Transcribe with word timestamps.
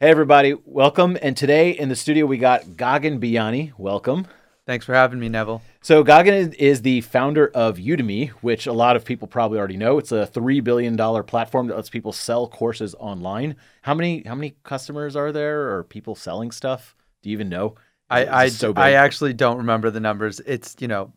Hey, 0.00 0.10
everybody, 0.10 0.54
welcome. 0.64 1.18
And 1.20 1.36
today 1.36 1.72
in 1.72 1.88
the 1.88 1.96
studio, 1.96 2.24
we 2.24 2.38
got 2.38 2.62
Gagan 2.62 3.18
Biyani. 3.18 3.72
Welcome. 3.76 4.28
Thanks 4.64 4.86
for 4.86 4.94
having 4.94 5.18
me, 5.18 5.28
Neville. 5.28 5.60
So, 5.80 6.04
Gagan 6.04 6.54
is 6.54 6.82
the 6.82 7.00
founder 7.00 7.48
of 7.48 7.78
Udemy, 7.78 8.28
which 8.40 8.68
a 8.68 8.72
lot 8.72 8.94
of 8.94 9.04
people 9.04 9.26
probably 9.26 9.58
already 9.58 9.76
know. 9.76 9.98
It's 9.98 10.12
a 10.12 10.24
$3 10.32 10.62
billion 10.62 10.96
platform 11.24 11.66
that 11.66 11.74
lets 11.74 11.90
people 11.90 12.12
sell 12.12 12.46
courses 12.46 12.94
online. 13.00 13.56
How 13.82 13.92
many, 13.92 14.22
how 14.22 14.36
many 14.36 14.54
customers 14.62 15.16
are 15.16 15.32
there 15.32 15.74
or 15.74 15.82
people 15.82 16.14
selling 16.14 16.52
stuff? 16.52 16.94
Do 17.24 17.30
you 17.30 17.32
even 17.32 17.48
know? 17.48 17.74
I, 18.08 18.26
I, 18.26 18.48
so 18.50 18.72
I 18.76 18.92
actually 18.92 19.32
don't 19.32 19.56
remember 19.56 19.90
the 19.90 19.98
numbers. 19.98 20.38
It's, 20.38 20.76
you 20.78 20.86
know, 20.86 21.12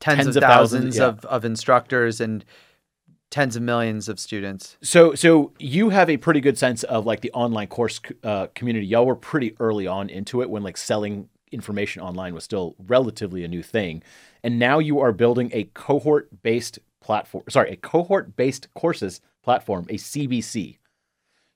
tens, 0.00 0.24
tens 0.24 0.28
of, 0.28 0.42
of, 0.42 0.48
thousands, 0.48 0.96
thousands 0.96 0.96
yeah. 0.96 1.04
of, 1.08 1.24
of 1.26 1.44
instructors 1.44 2.22
and 2.22 2.42
tens 3.32 3.56
of 3.56 3.62
millions 3.62 4.10
of 4.10 4.20
students. 4.20 4.76
So, 4.82 5.14
so 5.14 5.52
you 5.58 5.88
have 5.88 6.10
a 6.10 6.18
pretty 6.18 6.40
good 6.40 6.58
sense 6.58 6.84
of 6.84 7.06
like 7.06 7.22
the 7.22 7.32
online 7.32 7.66
course 7.66 7.98
uh, 8.22 8.48
community. 8.54 8.86
Y'all 8.86 9.06
were 9.06 9.16
pretty 9.16 9.56
early 9.58 9.86
on 9.86 10.10
into 10.10 10.42
it 10.42 10.50
when 10.50 10.62
like 10.62 10.76
selling 10.76 11.30
information 11.50 12.02
online 12.02 12.34
was 12.34 12.44
still 12.44 12.76
relatively 12.86 13.42
a 13.42 13.48
new 13.48 13.62
thing, 13.62 14.02
and 14.44 14.58
now 14.58 14.78
you 14.78 15.00
are 15.00 15.12
building 15.12 15.50
a 15.54 15.64
cohort-based 15.74 16.78
platform. 17.00 17.42
Sorry, 17.48 17.72
a 17.72 17.76
cohort-based 17.76 18.72
courses 18.74 19.22
platform, 19.42 19.86
a 19.88 19.94
CBC. 19.94 20.76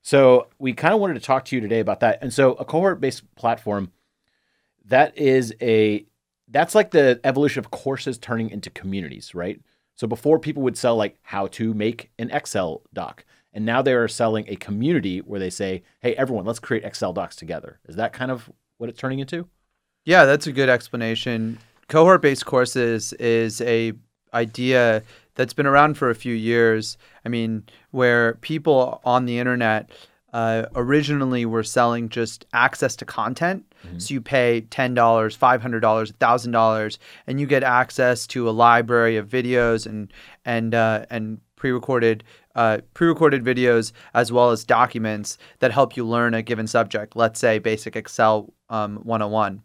So 0.01 0.49
we 0.59 0.73
kind 0.73 0.95
of 0.95 1.01
wanted 1.01 1.15
to 1.15 1.21
talk 1.21 1.45
to 1.47 1.57
you 1.57 1.61
today 1.61 1.81
about 1.81 2.01
that. 2.01 2.21
And 2.23 2.33
so 2.33 2.53
a 2.55 2.65
cohort-based 2.65 3.35
platform 3.35 3.93
that 4.87 5.17
is 5.19 5.53
a 5.61 6.07
that's 6.49 6.75
like 6.75 6.93
the 6.93 7.21
evolution 7.25 7.59
of 7.59 7.71
courses 7.71 8.17
turning 8.17 8.51
into 8.51 8.71
communities, 8.71 9.35
right? 9.35 9.61
So 9.97 10.07
before 10.07 10.39
people 10.39 10.63
would 10.63 10.77
sell 10.77 10.97
like 10.97 11.19
how 11.23 11.47
to 11.49 11.75
make 11.75 12.11
an 12.19 12.31
Excel 12.31 12.83
doc, 12.93 13.25
and 13.53 13.65
now 13.65 13.83
they 13.83 13.95
are 13.95 14.09
selling 14.09 14.45
a 14.49 14.57
community 14.57 15.19
where 15.21 15.41
they 15.41 15.51
say, 15.51 15.83
"Hey, 16.01 16.15
everyone, 16.15 16.45
let's 16.45 16.59
create 16.59 16.85
Excel 16.85 17.13
docs 17.13 17.35
together." 17.35 17.81
Is 17.89 17.97
that 17.97 18.13
kind 18.13 18.31
of 18.31 18.51
what 18.79 18.91
it's 18.91 19.01
turning 19.01 19.19
into? 19.19 19.49
Yeah, 20.05 20.27
that's 20.27 20.47
a 20.47 20.53
good 20.53 20.69
explanation. 20.69 21.59
Cohort-based 21.89 22.45
courses 22.45 23.13
is 23.15 23.61
a 23.63 23.93
idea 24.35 25.03
that's 25.35 25.55
been 25.55 25.67
around 25.67 25.97
for 25.97 26.11
a 26.11 26.15
few 26.15 26.35
years. 26.35 26.99
I 27.25 27.29
mean, 27.29 27.65
where 27.91 28.35
people 28.35 29.01
on 29.05 29.25
the 29.25 29.39
internet 29.39 29.91
uh, 30.33 30.67
originally 30.75 31.47
were 31.47 31.63
selling 31.63 32.09
just 32.09 32.47
access 32.53 32.97
to 32.97 33.05
content. 33.05 33.65
Mm-hmm. 33.87 33.99
So 33.99 34.15
you 34.15 34.21
pay 34.21 34.67
$10, 34.71 34.95
$500, 34.95 35.81
$1,000, 35.81 36.99
and 37.27 37.41
you 37.41 37.47
get 37.47 37.63
access 37.63 38.27
to 38.29 38.49
a 38.49 38.51
library 38.51 39.17
of 39.17 39.29
videos 39.29 39.87
and, 39.87 40.13
and, 40.45 40.75
uh, 40.75 41.07
and 41.11 41.41
pre-recorded 41.57 42.23
uh, 42.55 42.79
pre-recorded 42.95 43.45
videos 43.45 43.93
as 44.15 44.33
well 44.33 44.51
as 44.51 44.65
documents 44.65 45.37
that 45.59 45.73
help 45.73 45.95
you 45.95 46.07
learn 46.07 46.33
a 46.33 46.43
given 46.43 46.67
subject. 46.67 47.15
Let's 47.15 47.39
say 47.39 47.59
basic 47.59 47.97
Excel 47.97 48.53
um, 48.71 48.97
101. 49.05 49.63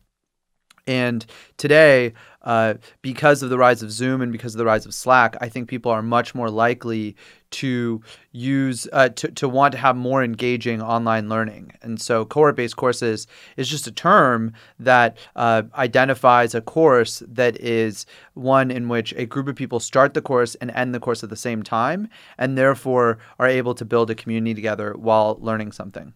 And 0.88 1.26
today, 1.58 2.14
uh, 2.42 2.76
because 3.02 3.44
of 3.44 3.50
the 3.50 3.58
rise 3.58 3.82
of 3.82 3.92
Zoom 3.92 4.22
and 4.22 4.32
because 4.32 4.56
of 4.56 4.60
the 4.60 4.66
rise 4.66 4.86
of 4.86 4.94
Slack, 4.94 5.38
I 5.40 5.48
think 5.48 5.70
people 5.70 5.92
are 5.92 6.02
much 6.02 6.36
more 6.36 6.50
likely 6.50 7.16
to 7.52 8.02
use 8.32 8.88
uh, 8.94 9.10
to, 9.10 9.30
to 9.32 9.48
want 9.48 9.74
to 9.74 9.78
have 9.78 9.96
more 9.96 10.24
engaging 10.24 10.82
online 10.82 11.30
learning. 11.30 11.74
And 11.82 12.02
so, 12.02 12.26
cohort-based 12.26 12.76
courses 12.76 13.28
is 13.58 13.70
just 13.70 13.88
a 13.88 13.92
term 13.92 14.54
that 14.80 15.18
uh, 15.36 15.64
identifies 15.76 16.56
a 16.56 16.62
course 16.62 17.22
that 17.28 17.60
is 17.60 18.06
one 18.34 18.72
in 18.72 18.88
which 18.88 19.14
a 19.14 19.26
group 19.26 19.48
of 19.48 19.56
people 19.56 19.80
start 19.80 20.14
the 20.14 20.22
course 20.22 20.56
and 20.56 20.72
end 20.72 20.96
the 20.96 21.00
course 21.00 21.24
at 21.24 21.30
the 21.30 21.36
same 21.36 21.64
time, 21.64 22.10
and 22.38 22.58
therefore 22.58 23.20
are 23.40 23.48
able 23.48 23.76
to 23.76 23.86
build 23.86 24.10
a 24.10 24.16
community 24.16 24.54
together 24.54 24.94
while 24.98 25.38
learning 25.42 25.72
something. 25.72 26.14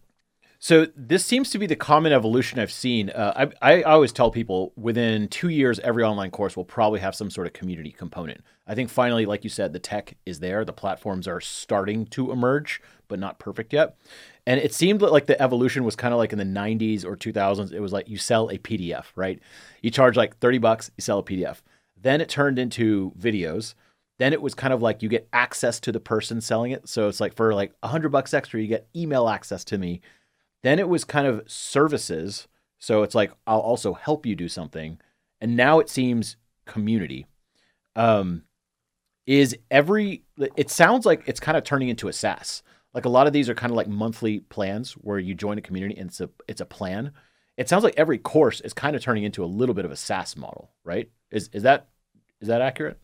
So 0.66 0.88
this 0.96 1.24
seems 1.24 1.50
to 1.50 1.60
be 1.60 1.68
the 1.68 1.76
common 1.76 2.12
evolution 2.12 2.58
I've 2.58 2.72
seen. 2.72 3.10
Uh, 3.10 3.50
I, 3.62 3.76
I 3.76 3.82
always 3.82 4.10
tell 4.10 4.32
people 4.32 4.72
within 4.74 5.28
two 5.28 5.48
years, 5.48 5.78
every 5.78 6.02
online 6.02 6.32
course 6.32 6.56
will 6.56 6.64
probably 6.64 6.98
have 6.98 7.14
some 7.14 7.30
sort 7.30 7.46
of 7.46 7.52
community 7.52 7.92
component. 7.92 8.40
I 8.66 8.74
think 8.74 8.90
finally, 8.90 9.26
like 9.26 9.44
you 9.44 9.48
said, 9.48 9.72
the 9.72 9.78
tech 9.78 10.16
is 10.26 10.40
there. 10.40 10.64
The 10.64 10.72
platforms 10.72 11.28
are 11.28 11.40
starting 11.40 12.04
to 12.06 12.32
emerge, 12.32 12.82
but 13.06 13.20
not 13.20 13.38
perfect 13.38 13.72
yet. 13.72 13.96
And 14.44 14.58
it 14.58 14.74
seemed 14.74 15.02
like 15.02 15.26
the 15.26 15.40
evolution 15.40 15.84
was 15.84 15.94
kind 15.94 16.12
of 16.12 16.18
like 16.18 16.32
in 16.32 16.38
the 16.38 16.44
90s 16.44 17.04
or 17.04 17.16
2000s. 17.16 17.70
It 17.70 17.78
was 17.78 17.92
like 17.92 18.08
you 18.08 18.18
sell 18.18 18.48
a 18.48 18.58
PDF, 18.58 19.04
right? 19.14 19.38
You 19.82 19.92
charge 19.92 20.16
like 20.16 20.36
30 20.38 20.58
bucks, 20.58 20.90
you 20.96 21.02
sell 21.02 21.20
a 21.20 21.22
PDF. 21.22 21.58
Then 21.96 22.20
it 22.20 22.28
turned 22.28 22.58
into 22.58 23.12
videos. 23.16 23.74
Then 24.18 24.32
it 24.32 24.42
was 24.42 24.56
kind 24.56 24.72
of 24.72 24.82
like 24.82 25.00
you 25.00 25.08
get 25.08 25.28
access 25.32 25.78
to 25.78 25.92
the 25.92 26.00
person 26.00 26.40
selling 26.40 26.72
it. 26.72 26.88
So 26.88 27.06
it's 27.06 27.20
like 27.20 27.36
for 27.36 27.54
like 27.54 27.72
100 27.82 28.08
bucks 28.08 28.34
extra, 28.34 28.60
you 28.60 28.66
get 28.66 28.88
email 28.96 29.28
access 29.28 29.62
to 29.66 29.78
me 29.78 30.00
then 30.62 30.78
it 30.78 30.88
was 30.88 31.04
kind 31.04 31.26
of 31.26 31.42
services. 31.46 32.48
So 32.78 33.02
it's 33.02 33.14
like, 33.14 33.32
I'll 33.46 33.60
also 33.60 33.94
help 33.94 34.26
you 34.26 34.34
do 34.34 34.48
something. 34.48 34.98
And 35.40 35.56
now 35.56 35.78
it 35.80 35.88
seems 35.88 36.36
community. 36.64 37.26
Um, 37.94 38.42
is 39.26 39.56
every, 39.70 40.22
it 40.56 40.70
sounds 40.70 41.04
like 41.04 41.22
it's 41.26 41.40
kind 41.40 41.56
of 41.56 41.64
turning 41.64 41.88
into 41.88 42.08
a 42.08 42.12
SaaS. 42.12 42.62
Like 42.94 43.04
a 43.04 43.10
lot 43.10 43.26
of 43.26 43.32
these 43.32 43.48
are 43.48 43.54
kind 43.54 43.70
of 43.70 43.76
like 43.76 43.88
monthly 43.88 44.40
plans 44.40 44.92
where 44.92 45.18
you 45.18 45.34
join 45.34 45.58
a 45.58 45.62
community 45.62 45.96
and 45.98 46.08
it's 46.08 46.20
a, 46.20 46.30
it's 46.48 46.60
a 46.60 46.66
plan. 46.66 47.12
It 47.56 47.68
sounds 47.68 47.84
like 47.84 47.94
every 47.96 48.18
course 48.18 48.60
is 48.60 48.72
kind 48.72 48.94
of 48.94 49.02
turning 49.02 49.24
into 49.24 49.44
a 49.44 49.46
little 49.46 49.74
bit 49.74 49.84
of 49.84 49.90
a 49.90 49.96
SaaS 49.96 50.36
model, 50.36 50.70
right? 50.84 51.10
Is, 51.30 51.50
is 51.52 51.62
that, 51.64 51.88
is 52.40 52.48
that 52.48 52.60
accurate? 52.60 52.98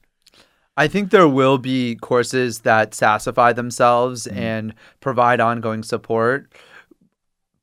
I 0.76 0.88
think 0.88 1.10
there 1.10 1.28
will 1.28 1.58
be 1.58 1.96
courses 1.96 2.60
that 2.60 2.92
SaaSify 2.92 3.54
themselves 3.54 4.26
mm-hmm. 4.26 4.38
and 4.38 4.74
provide 5.00 5.40
ongoing 5.40 5.82
support. 5.82 6.52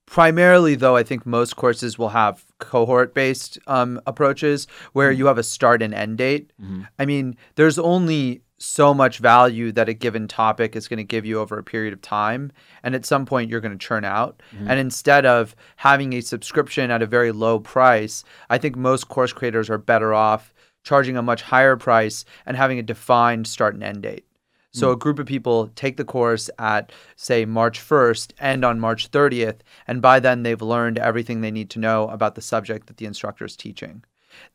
Primarily, 0.10 0.74
though, 0.74 0.96
I 0.96 1.04
think 1.04 1.26
most 1.28 1.56
courses 1.56 2.00
will 2.00 2.10
have 2.10 2.44
cohort 2.58 3.14
based 3.14 3.60
um, 3.68 4.02
approaches 4.08 4.66
where 4.94 5.12
mm-hmm. 5.12 5.20
you 5.20 5.26
have 5.28 5.38
a 5.38 5.44
start 5.44 5.84
and 5.84 5.94
end 5.94 6.18
date. 6.18 6.52
Mm-hmm. 6.60 6.82
I 6.98 7.06
mean, 7.06 7.38
there's 7.56 7.78
only 7.78 8.42
so 8.58 8.92
much 8.92 9.20
value 9.20 9.72
that 9.72 9.88
a 9.88 9.94
given 9.94 10.28
topic 10.28 10.76
is 10.76 10.88
going 10.88 10.98
to 10.98 11.04
give 11.04 11.26
you 11.26 11.40
over 11.40 11.60
a 11.60 11.64
period 11.64 11.94
of 11.94 12.02
time. 12.02 12.52
And 12.82 12.96
at 12.96 13.06
some 13.06 13.28
point, 13.28 13.52
you're 13.52 13.62
going 13.62 13.78
to 13.78 13.86
churn 13.86 14.04
out. 14.04 14.42
Mm-hmm. 14.54 14.72
And 14.72 14.80
instead 14.80 15.28
of 15.28 15.56
having 15.76 16.14
a 16.14 16.22
subscription 16.22 16.90
at 16.90 17.04
a 17.04 17.06
very 17.06 17.32
low 17.32 17.60
price, 17.60 18.24
I 18.50 18.58
think 18.58 18.76
most 18.76 19.10
course 19.10 19.32
creators 19.32 19.70
are 19.70 19.78
better 19.78 20.14
off 20.14 20.54
charging 20.84 21.18
a 21.18 21.22
much 21.22 21.44
higher 21.44 21.78
price 21.78 22.26
and 22.48 22.58
having 22.58 22.80
a 22.80 22.84
defined 22.84 23.46
start 23.46 23.76
and 23.76 23.84
end 23.84 24.02
date. 24.02 24.26
So 24.72 24.90
mm. 24.90 24.94
a 24.94 24.98
group 24.98 25.20
of 25.20 25.26
people 25.26 25.68
take 25.76 25.98
the 25.98 26.06
course 26.06 26.50
at 26.60 26.92
say 27.16 27.46
March 27.46 27.80
1st 27.80 28.34
and 28.40 28.64
on 28.64 28.80
March 28.80 29.12
30th 29.12 29.60
and 29.88 30.02
by 30.02 30.20
then 30.20 30.44
they've 30.44 30.62
learned 30.62 30.98
everything 30.98 31.42
they 31.42 31.52
need 31.52 31.70
to 31.72 31.80
know 31.80 32.08
about 32.10 32.36
the 32.36 32.42
subject 32.42 32.88
that 32.88 32.98
the 32.98 33.06
instructor 33.06 33.46
is 33.46 33.56
teaching. 33.56 34.04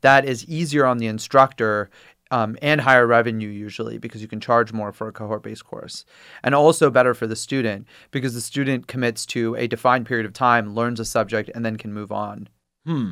That 0.01 0.25
is 0.25 0.45
easier 0.45 0.85
on 0.85 0.97
the 0.97 1.07
instructor 1.07 1.89
um, 2.31 2.57
and 2.61 2.81
higher 2.81 3.05
revenue 3.05 3.49
usually 3.49 3.97
because 3.97 4.21
you 4.21 4.27
can 4.27 4.39
charge 4.39 4.73
more 4.73 4.91
for 4.91 5.07
a 5.07 5.11
cohort 5.11 5.43
based 5.43 5.65
course. 5.65 6.05
And 6.43 6.55
also 6.55 6.89
better 6.89 7.13
for 7.13 7.27
the 7.27 7.35
student 7.35 7.87
because 8.11 8.33
the 8.33 8.41
student 8.41 8.87
commits 8.87 9.25
to 9.27 9.55
a 9.55 9.67
defined 9.67 10.05
period 10.05 10.25
of 10.25 10.33
time, 10.33 10.73
learns 10.73 10.99
a 10.99 11.05
subject, 11.05 11.51
and 11.53 11.65
then 11.65 11.77
can 11.77 11.93
move 11.93 12.11
on. 12.11 12.49
Hmm. 12.85 13.11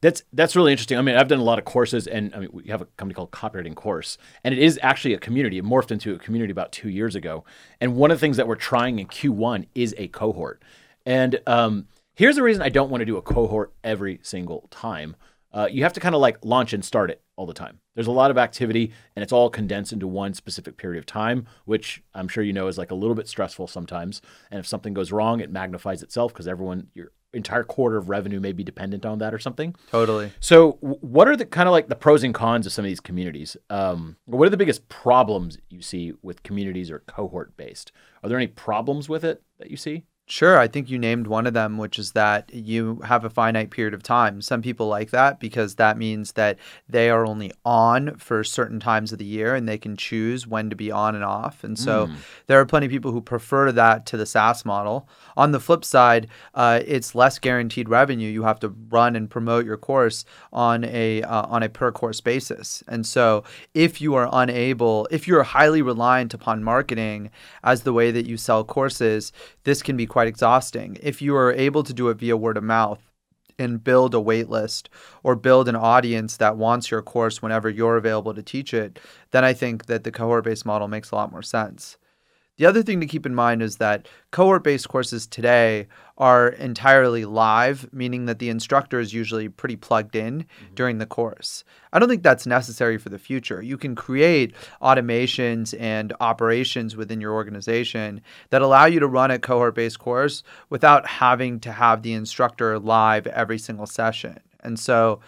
That's 0.00 0.22
that's 0.32 0.54
really 0.56 0.72
interesting. 0.72 0.98
I 0.98 1.02
mean, 1.02 1.16
I've 1.16 1.28
done 1.28 1.38
a 1.38 1.44
lot 1.44 1.58
of 1.58 1.64
courses, 1.64 2.06
and 2.06 2.34
I 2.34 2.40
mean, 2.40 2.50
we 2.52 2.64
have 2.68 2.82
a 2.82 2.86
company 2.96 3.14
called 3.14 3.30
Copywriting 3.30 3.74
Course, 3.74 4.18
and 4.44 4.52
it 4.54 4.58
is 4.58 4.78
actually 4.82 5.14
a 5.14 5.18
community. 5.18 5.58
It 5.58 5.64
morphed 5.64 5.90
into 5.90 6.14
a 6.14 6.18
community 6.18 6.50
about 6.50 6.72
two 6.72 6.88
years 6.88 7.14
ago. 7.14 7.44
And 7.80 7.96
one 7.96 8.10
of 8.10 8.18
the 8.18 8.20
things 8.20 8.36
that 8.36 8.48
we're 8.48 8.56
trying 8.56 8.98
in 8.98 9.06
Q1 9.06 9.66
is 9.74 9.94
a 9.98 10.08
cohort. 10.08 10.62
And 11.04 11.40
um, 11.46 11.86
here's 12.14 12.36
the 12.36 12.42
reason 12.42 12.62
I 12.62 12.68
don't 12.68 12.90
want 12.90 13.00
to 13.00 13.06
do 13.06 13.16
a 13.16 13.22
cohort 13.22 13.72
every 13.84 14.20
single 14.22 14.68
time. 14.70 15.16
Uh, 15.56 15.66
you 15.70 15.82
have 15.82 15.94
to 15.94 16.00
kind 16.00 16.14
of 16.14 16.20
like 16.20 16.36
launch 16.44 16.74
and 16.74 16.84
start 16.84 17.10
it 17.10 17.22
all 17.36 17.46
the 17.46 17.54
time. 17.54 17.78
There's 17.94 18.06
a 18.06 18.12
lot 18.12 18.30
of 18.30 18.36
activity, 18.36 18.92
and 19.16 19.22
it's 19.22 19.32
all 19.32 19.48
condensed 19.48 19.90
into 19.90 20.06
one 20.06 20.34
specific 20.34 20.76
period 20.76 20.98
of 20.98 21.06
time, 21.06 21.46
which 21.64 22.02
I'm 22.14 22.28
sure 22.28 22.44
you 22.44 22.52
know 22.52 22.66
is 22.68 22.76
like 22.76 22.90
a 22.90 22.94
little 22.94 23.14
bit 23.14 23.26
stressful 23.26 23.66
sometimes. 23.66 24.20
And 24.50 24.60
if 24.60 24.66
something 24.66 24.92
goes 24.92 25.12
wrong, 25.12 25.40
it 25.40 25.50
magnifies 25.50 26.02
itself 26.02 26.34
because 26.34 26.46
everyone, 26.46 26.88
you're 26.92 27.12
entire 27.32 27.64
quarter 27.64 27.96
of 27.96 28.08
revenue 28.08 28.40
may 28.40 28.52
be 28.52 28.64
dependent 28.64 29.04
on 29.04 29.18
that 29.18 29.34
or 29.34 29.38
something. 29.38 29.74
Totally. 29.90 30.32
So, 30.40 30.72
what 30.80 31.28
are 31.28 31.36
the 31.36 31.44
kind 31.46 31.68
of 31.68 31.72
like 31.72 31.88
the 31.88 31.96
pros 31.96 32.24
and 32.24 32.34
cons 32.34 32.66
of 32.66 32.72
some 32.72 32.84
of 32.84 32.88
these 32.88 33.00
communities? 33.00 33.56
Um, 33.70 34.16
what 34.24 34.46
are 34.46 34.50
the 34.50 34.56
biggest 34.56 34.88
problems 34.88 35.58
you 35.68 35.82
see 35.82 36.12
with 36.22 36.42
communities 36.42 36.90
or 36.90 37.00
cohort 37.00 37.56
based? 37.56 37.92
Are 38.22 38.28
there 38.28 38.38
any 38.38 38.46
problems 38.46 39.08
with 39.08 39.24
it 39.24 39.42
that 39.58 39.70
you 39.70 39.76
see? 39.76 40.04
Sure. 40.28 40.58
I 40.58 40.66
think 40.66 40.90
you 40.90 40.98
named 40.98 41.28
one 41.28 41.46
of 41.46 41.54
them, 41.54 41.78
which 41.78 42.00
is 42.00 42.10
that 42.12 42.52
you 42.52 43.00
have 43.04 43.24
a 43.24 43.30
finite 43.30 43.70
period 43.70 43.94
of 43.94 44.02
time. 44.02 44.42
Some 44.42 44.60
people 44.60 44.88
like 44.88 45.10
that 45.10 45.38
because 45.38 45.76
that 45.76 45.96
means 45.96 46.32
that 46.32 46.58
they 46.88 47.10
are 47.10 47.24
only 47.24 47.52
on 47.64 48.16
for 48.16 48.42
certain 48.42 48.80
times 48.80 49.12
of 49.12 49.18
the 49.18 49.24
year 49.24 49.54
and 49.54 49.68
they 49.68 49.78
can 49.78 49.96
choose 49.96 50.44
when 50.44 50.68
to 50.68 50.74
be 50.74 50.90
on 50.90 51.14
and 51.14 51.22
off. 51.22 51.62
And 51.62 51.78
so 51.78 52.08
mm. 52.08 52.16
there 52.48 52.58
are 52.58 52.66
plenty 52.66 52.86
of 52.86 52.92
people 52.92 53.12
who 53.12 53.20
prefer 53.20 53.70
that 53.70 54.04
to 54.06 54.16
the 54.16 54.26
SaaS 54.26 54.64
model. 54.64 55.08
On 55.36 55.52
the 55.52 55.60
flip 55.60 55.84
side, 55.84 56.26
uh, 56.54 56.80
it's 56.84 57.14
less 57.14 57.38
guaranteed 57.38 57.88
revenue. 57.88 58.28
You 58.28 58.42
have 58.42 58.58
to 58.60 58.74
run 58.88 59.14
and 59.14 59.30
promote 59.30 59.64
your 59.64 59.76
course 59.76 60.24
on 60.52 60.82
a 60.82 61.22
uh, 61.22 61.46
on 61.46 61.62
a 61.62 61.68
per 61.68 61.92
course 61.92 62.20
basis. 62.20 62.82
And 62.88 63.06
so 63.06 63.44
if 63.74 64.00
you 64.00 64.16
are 64.16 64.28
unable, 64.32 65.06
if 65.12 65.28
you're 65.28 65.44
highly 65.44 65.82
reliant 65.82 66.34
upon 66.34 66.64
marketing 66.64 67.30
as 67.62 67.82
the 67.82 67.92
way 67.92 68.10
that 68.10 68.26
you 68.26 68.36
sell 68.36 68.64
courses, 68.64 69.32
this 69.62 69.82
can 69.84 69.96
be 69.96 70.06
quite 70.16 70.28
exhausting. 70.28 70.96
If 71.02 71.20
you 71.20 71.36
are 71.36 71.52
able 71.52 71.82
to 71.82 71.92
do 71.92 72.08
it 72.08 72.16
via 72.16 72.38
word 72.38 72.56
of 72.56 72.64
mouth 72.64 73.02
and 73.58 73.84
build 73.84 74.14
a 74.14 74.18
wait 74.18 74.48
list 74.48 74.88
or 75.22 75.36
build 75.36 75.68
an 75.68 75.76
audience 75.76 76.38
that 76.38 76.56
wants 76.56 76.90
your 76.90 77.02
course 77.02 77.42
whenever 77.42 77.68
you're 77.68 77.98
available 77.98 78.32
to 78.32 78.42
teach 78.42 78.72
it, 78.72 78.98
then 79.32 79.44
I 79.44 79.52
think 79.52 79.84
that 79.88 80.04
the 80.04 80.10
cohort 80.10 80.44
based 80.44 80.64
model 80.64 80.88
makes 80.88 81.10
a 81.10 81.16
lot 81.16 81.30
more 81.30 81.42
sense. 81.42 81.98
The 82.56 82.64
other 82.64 82.82
thing 82.82 83.00
to 83.00 83.06
keep 83.06 83.26
in 83.26 83.34
mind 83.34 83.62
is 83.62 83.76
that 83.76 84.08
cohort 84.30 84.64
based 84.64 84.88
courses 84.88 85.26
today 85.26 85.88
are 86.16 86.48
entirely 86.48 87.26
live, 87.26 87.92
meaning 87.92 88.24
that 88.26 88.38
the 88.38 88.48
instructor 88.48 88.98
is 88.98 89.12
usually 89.12 89.48
pretty 89.48 89.76
plugged 89.76 90.16
in 90.16 90.40
mm-hmm. 90.40 90.74
during 90.74 90.96
the 90.96 91.06
course. 91.06 91.64
I 91.92 91.98
don't 91.98 92.08
think 92.08 92.22
that's 92.22 92.46
necessary 92.46 92.96
for 92.96 93.10
the 93.10 93.18
future. 93.18 93.60
You 93.60 93.76
can 93.76 93.94
create 93.94 94.54
automations 94.80 95.78
and 95.78 96.14
operations 96.20 96.96
within 96.96 97.20
your 97.20 97.34
organization 97.34 98.22
that 98.48 98.62
allow 98.62 98.86
you 98.86 99.00
to 99.00 99.06
run 99.06 99.30
a 99.30 99.38
cohort 99.38 99.74
based 99.74 99.98
course 99.98 100.42
without 100.70 101.06
having 101.06 101.60
to 101.60 101.72
have 101.72 102.02
the 102.02 102.14
instructor 102.14 102.78
live 102.78 103.26
every 103.26 103.58
single 103.58 103.86
session. 103.86 104.40
And 104.60 104.80
so, 104.80 105.20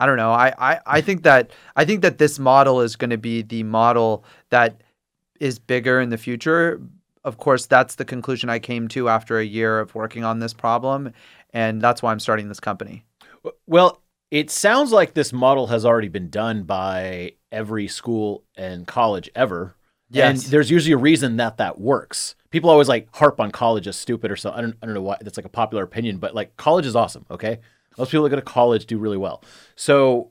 I 0.00 0.06
don't 0.06 0.16
know. 0.16 0.30
I, 0.30 0.52
I, 0.58 0.80
I 0.86 1.00
think 1.00 1.24
that 1.24 1.50
I 1.74 1.84
think 1.84 2.02
that 2.02 2.18
this 2.18 2.38
model 2.38 2.80
is 2.80 2.94
going 2.94 3.10
to 3.10 3.18
be 3.18 3.42
the 3.42 3.64
model 3.64 4.24
that 4.50 4.82
is 5.40 5.58
bigger 5.58 6.00
in 6.00 6.10
the 6.10 6.18
future. 6.18 6.80
Of 7.24 7.38
course, 7.38 7.66
that's 7.66 7.96
the 7.96 8.04
conclusion 8.04 8.48
I 8.48 8.58
came 8.58 8.88
to 8.88 9.08
after 9.08 9.38
a 9.38 9.44
year 9.44 9.80
of 9.80 9.94
working 9.94 10.24
on 10.24 10.38
this 10.38 10.54
problem. 10.54 11.12
And 11.52 11.80
that's 11.80 12.02
why 12.02 12.12
I'm 12.12 12.20
starting 12.20 12.48
this 12.48 12.60
company. 12.60 13.04
Well, 13.66 14.02
it 14.30 14.50
sounds 14.50 14.92
like 14.92 15.14
this 15.14 15.32
model 15.32 15.68
has 15.68 15.84
already 15.84 16.08
been 16.08 16.30
done 16.30 16.64
by 16.64 17.32
every 17.50 17.88
school 17.88 18.44
and 18.56 18.86
college 18.86 19.30
ever. 19.34 19.74
Yes. 20.10 20.44
And 20.44 20.52
there's 20.52 20.70
usually 20.70 20.92
a 20.92 20.98
reason 20.98 21.36
that 21.36 21.58
that 21.58 21.80
works. 21.80 22.34
People 22.50 22.70
always 22.70 22.88
like 22.88 23.08
harp 23.14 23.40
on 23.40 23.50
college 23.50 23.86
as 23.86 23.96
stupid 23.96 24.30
or 24.30 24.36
something. 24.36 24.58
I 24.58 24.62
don't, 24.62 24.76
I 24.82 24.86
don't 24.86 24.94
know 24.94 25.02
why 25.02 25.18
that's 25.20 25.36
like 25.36 25.46
a 25.46 25.50
popular 25.50 25.84
opinion, 25.84 26.18
but 26.18 26.34
like 26.34 26.56
college 26.56 26.86
is 26.86 26.96
awesome. 26.96 27.26
Okay. 27.30 27.58
Most 27.96 28.10
people 28.10 28.24
that 28.24 28.30
go 28.30 28.36
to 28.36 28.42
college 28.42 28.86
do 28.86 28.98
really 28.98 29.16
well. 29.16 29.42
So 29.74 30.30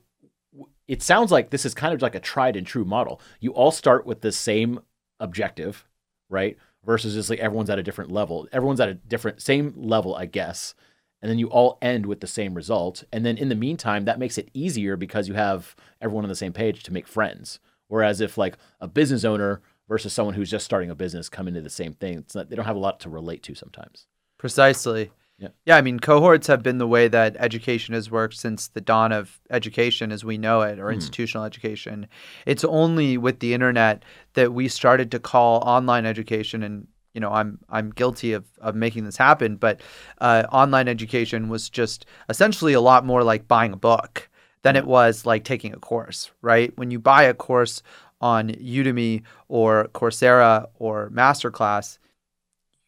it 0.88 1.04
sounds 1.04 1.32
like 1.32 1.50
this 1.50 1.66
is 1.66 1.74
kind 1.74 1.94
of 1.94 2.02
like 2.02 2.16
a 2.16 2.20
tried 2.20 2.56
and 2.56 2.66
true 2.66 2.86
model. 2.86 3.22
You 3.40 3.52
all 3.52 3.72
start 3.72 4.06
with 4.06 4.22
the 4.22 4.32
same 4.32 4.80
objective, 5.20 5.86
right? 6.30 6.58
Versus 6.86 7.14
just 7.14 7.30
like 7.30 7.40
everyone's 7.40 7.70
at 7.70 7.80
a 7.80 7.84
different 7.84 8.12
level. 8.12 8.48
Everyone's 8.52 8.80
at 8.80 8.90
a 8.90 8.94
different 8.94 9.42
same 9.42 9.74
level, 9.76 10.16
I 10.16 10.26
guess. 10.26 10.74
And 11.22 11.30
then 11.32 11.40
you 11.40 11.48
all 11.48 11.80
end 11.82 12.06
with 12.06 12.20
the 12.20 12.28
same 12.28 12.54
result. 12.54 13.04
And 13.12 13.26
then 13.26 13.38
in 13.38 13.50
the 13.50 13.56
meantime, 13.56 14.06
that 14.06 14.20
makes 14.20 14.38
it 14.38 14.50
easier 14.54 14.96
because 14.96 15.28
you 15.28 15.34
have 15.34 15.76
everyone 16.02 16.26
on 16.26 16.30
the 16.30 16.36
same 16.36 16.54
page 16.54 16.84
to 16.84 16.94
make 16.94 17.08
friends. 17.08 17.60
Whereas 17.88 18.22
if 18.22 18.38
like 18.38 18.58
a 18.80 18.88
business 18.88 19.26
owner 19.26 19.62
versus 19.88 20.14
someone 20.14 20.36
who's 20.36 20.52
just 20.52 20.66
starting 20.66 20.90
a 20.90 20.96
business 20.96 21.30
come 21.30 21.48
into 21.48 21.62
the 21.62 21.70
same 21.70 21.94
thing, 21.94 22.20
it's 22.20 22.36
not, 22.36 22.50
they 22.50 22.56
don't 22.56 22.66
have 22.66 22.76
a 22.76 22.80
lot 22.80 23.00
to 23.02 23.10
relate 23.10 23.42
to 23.44 23.56
sometimes. 23.56 24.06
Precisely. 24.38 25.12
Yeah. 25.38 25.50
Yeah. 25.66 25.78
I 25.78 25.82
mean, 25.82 26.00
cohorts 26.00 26.48
have 26.48 26.64
been 26.64 26.80
the 26.80 26.88
way 26.88 27.08
that 27.08 27.36
education 27.38 27.94
has 27.94 28.10
worked 28.10 28.36
since 28.36 28.70
the 28.70 28.82
dawn 28.82 29.12
of 29.12 29.40
education 29.52 30.12
as 30.12 30.26
we 30.26 30.38
know 30.38 30.62
it, 30.62 30.80
or 30.80 30.86
mm. 30.88 30.96
institutional 30.96 31.46
education. 31.46 32.08
It's 32.46 32.64
only 32.64 33.18
with 33.18 33.40
the 33.40 33.54
internet 33.54 34.04
that 34.34 34.54
we 34.54 34.68
started 34.68 35.12
to 35.12 35.20
call 35.20 35.60
online 35.60 36.06
education 36.06 36.64
and 36.64 36.88
you 37.14 37.22
know, 37.22 37.32
I'm 37.32 37.58
I'm 37.68 37.90
guilty 37.90 38.34
of, 38.34 38.46
of 38.62 38.76
making 38.76 39.06
this 39.06 39.18
happen, 39.18 39.56
but 39.56 39.82
uh, 40.20 40.44
online 40.52 40.88
education 40.88 41.50
was 41.50 41.68
just 41.68 42.06
essentially 42.30 42.74
a 42.74 42.82
lot 42.82 43.08
more 43.08 43.24
like 43.24 43.48
buying 43.48 43.74
a 43.74 43.78
book 43.78 44.30
than 44.62 44.76
it 44.76 44.86
was 44.86 45.26
like 45.26 45.44
taking 45.44 45.74
a 45.74 45.80
course, 45.80 46.30
right? 46.44 46.78
When 46.78 46.92
you 46.92 47.00
buy 47.00 47.24
a 47.24 47.34
course 47.34 47.82
on 48.22 48.50
Udemy 48.50 49.24
or 49.48 49.90
Coursera 49.96 50.68
or 50.76 51.10
Masterclass, 51.10 51.98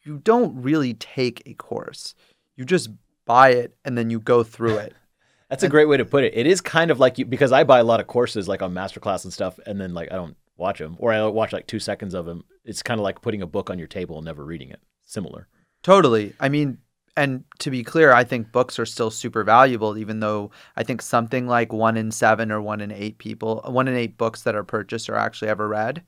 you 0.03 0.19
don't 0.19 0.61
really 0.61 0.93
take 0.93 1.41
a 1.47 1.55
course 1.55 2.13
you 2.59 2.65
just 2.65 2.89
buy 3.25 3.51
it 3.51 3.75
and 3.85 3.97
then 3.97 4.09
you 4.09 4.19
go 4.19 4.43
through 4.43 4.75
it. 4.75 4.93
That's 5.49 5.63
a 5.63 5.69
great 5.69 5.87
way 5.87 5.97
to 5.97 6.05
put 6.05 6.25
it. 6.25 6.33
It 6.35 6.45
is 6.45 6.61
kind 6.61 6.91
of 6.91 6.99
like 6.99 7.17
you 7.17 7.25
because 7.25 7.51
I 7.51 7.63
buy 7.63 7.79
a 7.79 7.83
lot 7.83 7.99
of 7.99 8.05
courses 8.05 8.47
like 8.47 8.61
on 8.61 8.71
masterclass 8.71 9.23
and 9.23 9.33
stuff, 9.33 9.59
and 9.65 9.81
then 9.81 9.95
like 9.95 10.11
I 10.11 10.15
don't 10.15 10.35
watch 10.57 10.77
them 10.77 10.95
or 10.99 11.11
I 11.11 11.25
watch 11.25 11.53
like 11.53 11.65
two 11.65 11.79
seconds 11.79 12.13
of 12.13 12.27
them. 12.27 12.43
It's 12.65 12.83
kind 12.83 12.99
of 12.99 13.03
like 13.03 13.21
putting 13.21 13.41
a 13.41 13.47
book 13.47 13.71
on 13.71 13.79
your 13.79 13.87
table 13.87 14.17
and 14.17 14.25
never 14.25 14.45
reading 14.45 14.69
it. 14.69 14.79
Similar. 15.05 15.47
Totally. 15.81 16.33
I 16.39 16.49
mean, 16.49 16.77
and 17.17 17.45
to 17.59 17.71
be 17.71 17.83
clear, 17.83 18.11
I 18.13 18.25
think 18.25 18.51
books 18.51 18.77
are 18.77 18.85
still 18.85 19.09
super 19.09 19.43
valuable, 19.43 19.97
even 19.97 20.19
though 20.19 20.51
I 20.75 20.83
think 20.83 21.01
something 21.01 21.47
like 21.47 21.73
one 21.73 21.97
in 21.97 22.11
seven 22.11 22.51
or 22.51 22.61
one 22.61 22.81
in 22.81 22.91
eight 22.91 23.17
people, 23.17 23.63
one 23.65 23.87
in 23.87 23.95
eight 23.95 24.17
books 24.17 24.43
that 24.43 24.55
are 24.55 24.63
purchased 24.63 25.09
are 25.09 25.15
actually 25.15 25.49
ever 25.49 25.67
read. 25.67 26.03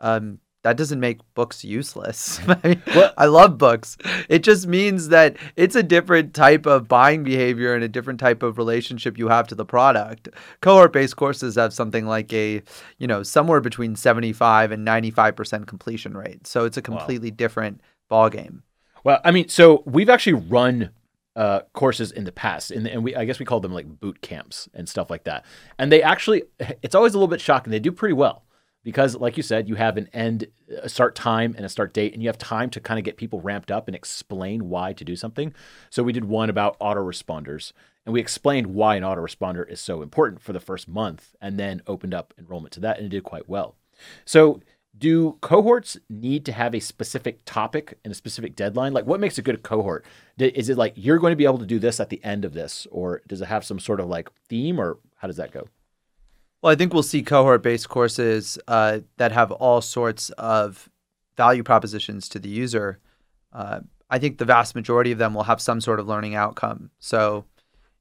Um, 0.00 0.40
that 0.62 0.76
doesn't 0.76 1.00
make 1.00 1.20
books 1.34 1.64
useless. 1.64 2.40
I 3.16 3.26
love 3.26 3.58
books. 3.58 3.96
It 4.28 4.44
just 4.44 4.66
means 4.66 5.08
that 5.08 5.36
it's 5.56 5.74
a 5.74 5.82
different 5.82 6.34
type 6.34 6.66
of 6.66 6.86
buying 6.86 7.24
behavior 7.24 7.74
and 7.74 7.82
a 7.82 7.88
different 7.88 8.20
type 8.20 8.42
of 8.44 8.58
relationship 8.58 9.18
you 9.18 9.28
have 9.28 9.48
to 9.48 9.56
the 9.56 9.64
product. 9.64 10.28
Cohort-based 10.60 11.16
courses 11.16 11.56
have 11.56 11.74
something 11.74 12.06
like 12.06 12.32
a, 12.32 12.62
you 12.98 13.08
know, 13.08 13.24
somewhere 13.24 13.60
between 13.60 13.96
75 13.96 14.70
and 14.70 14.86
95% 14.86 15.66
completion 15.66 16.16
rate. 16.16 16.46
So 16.46 16.64
it's 16.64 16.76
a 16.76 16.82
completely 16.82 17.30
wow. 17.30 17.36
different 17.36 17.80
ball 18.08 18.30
game. 18.30 18.62
Well, 19.02 19.20
I 19.24 19.32
mean, 19.32 19.48
so 19.48 19.82
we've 19.84 20.10
actually 20.10 20.34
run 20.34 20.90
uh, 21.34 21.62
courses 21.72 22.12
in 22.12 22.22
the 22.22 22.30
past, 22.30 22.70
and, 22.70 22.86
and 22.86 23.02
we 23.02 23.16
I 23.16 23.24
guess 23.24 23.38
we 23.38 23.46
call 23.46 23.58
them 23.58 23.72
like 23.72 23.86
boot 23.98 24.20
camps 24.20 24.68
and 24.74 24.88
stuff 24.88 25.10
like 25.10 25.24
that. 25.24 25.44
And 25.78 25.90
they 25.90 26.02
actually, 26.02 26.44
it's 26.82 26.94
always 26.94 27.14
a 27.14 27.16
little 27.16 27.26
bit 27.26 27.40
shocking. 27.40 27.72
They 27.72 27.80
do 27.80 27.90
pretty 27.90 28.12
well 28.12 28.44
because 28.82 29.16
like 29.16 29.36
you 29.36 29.42
said 29.42 29.68
you 29.68 29.74
have 29.74 29.96
an 29.96 30.08
end 30.12 30.46
a 30.82 30.88
start 30.88 31.14
time 31.14 31.54
and 31.56 31.64
a 31.64 31.68
start 31.68 31.92
date 31.92 32.12
and 32.12 32.22
you 32.22 32.28
have 32.28 32.38
time 32.38 32.70
to 32.70 32.80
kind 32.80 32.98
of 32.98 33.04
get 33.04 33.16
people 33.16 33.40
ramped 33.40 33.70
up 33.70 33.88
and 33.88 33.94
explain 33.94 34.68
why 34.68 34.92
to 34.92 35.04
do 35.04 35.16
something. 35.16 35.54
So 35.90 36.02
we 36.02 36.12
did 36.12 36.24
one 36.24 36.50
about 36.50 36.78
autoresponders 36.78 37.72
and 38.04 38.12
we 38.12 38.20
explained 38.20 38.68
why 38.68 38.96
an 38.96 39.02
autoresponder 39.02 39.68
is 39.68 39.80
so 39.80 40.02
important 40.02 40.40
for 40.40 40.52
the 40.52 40.60
first 40.60 40.88
month 40.88 41.34
and 41.40 41.58
then 41.58 41.82
opened 41.86 42.14
up 42.14 42.34
enrollment 42.38 42.72
to 42.74 42.80
that 42.80 42.98
and 42.98 43.06
it 43.06 43.10
did 43.10 43.24
quite 43.24 43.48
well. 43.48 43.76
So 44.24 44.60
do 44.96 45.38
cohorts 45.40 45.96
need 46.10 46.44
to 46.44 46.52
have 46.52 46.74
a 46.74 46.80
specific 46.80 47.40
topic 47.44 47.98
and 48.04 48.12
a 48.12 48.14
specific 48.14 48.56
deadline? 48.56 48.92
Like 48.92 49.06
what 49.06 49.20
makes 49.20 49.38
a 49.38 49.42
good 49.42 49.62
cohort? 49.62 50.04
Is 50.38 50.68
it 50.68 50.76
like 50.76 50.94
you're 50.96 51.18
going 51.18 51.32
to 51.32 51.36
be 51.36 51.44
able 51.44 51.58
to 51.58 51.66
do 51.66 51.78
this 51.78 52.00
at 52.00 52.08
the 52.08 52.22
end 52.24 52.44
of 52.44 52.52
this 52.52 52.86
or 52.90 53.22
does 53.26 53.40
it 53.40 53.46
have 53.46 53.64
some 53.64 53.78
sort 53.78 54.00
of 54.00 54.08
like 54.08 54.30
theme 54.48 54.80
or 54.80 54.98
how 55.16 55.28
does 55.28 55.36
that 55.36 55.52
go 55.52 55.68
well, 56.62 56.72
I 56.72 56.76
think 56.76 56.94
we'll 56.94 57.02
see 57.02 57.22
cohort 57.22 57.62
based 57.62 57.88
courses 57.88 58.58
uh, 58.68 59.00
that 59.16 59.32
have 59.32 59.50
all 59.50 59.80
sorts 59.80 60.30
of 60.30 60.88
value 61.36 61.64
propositions 61.64 62.28
to 62.30 62.38
the 62.38 62.48
user. 62.48 63.00
Uh, 63.52 63.80
I 64.08 64.18
think 64.18 64.38
the 64.38 64.44
vast 64.44 64.74
majority 64.74 65.10
of 65.10 65.18
them 65.18 65.34
will 65.34 65.42
have 65.42 65.60
some 65.60 65.80
sort 65.80 65.98
of 65.98 66.06
learning 66.06 66.36
outcome. 66.36 66.90
So 67.00 67.46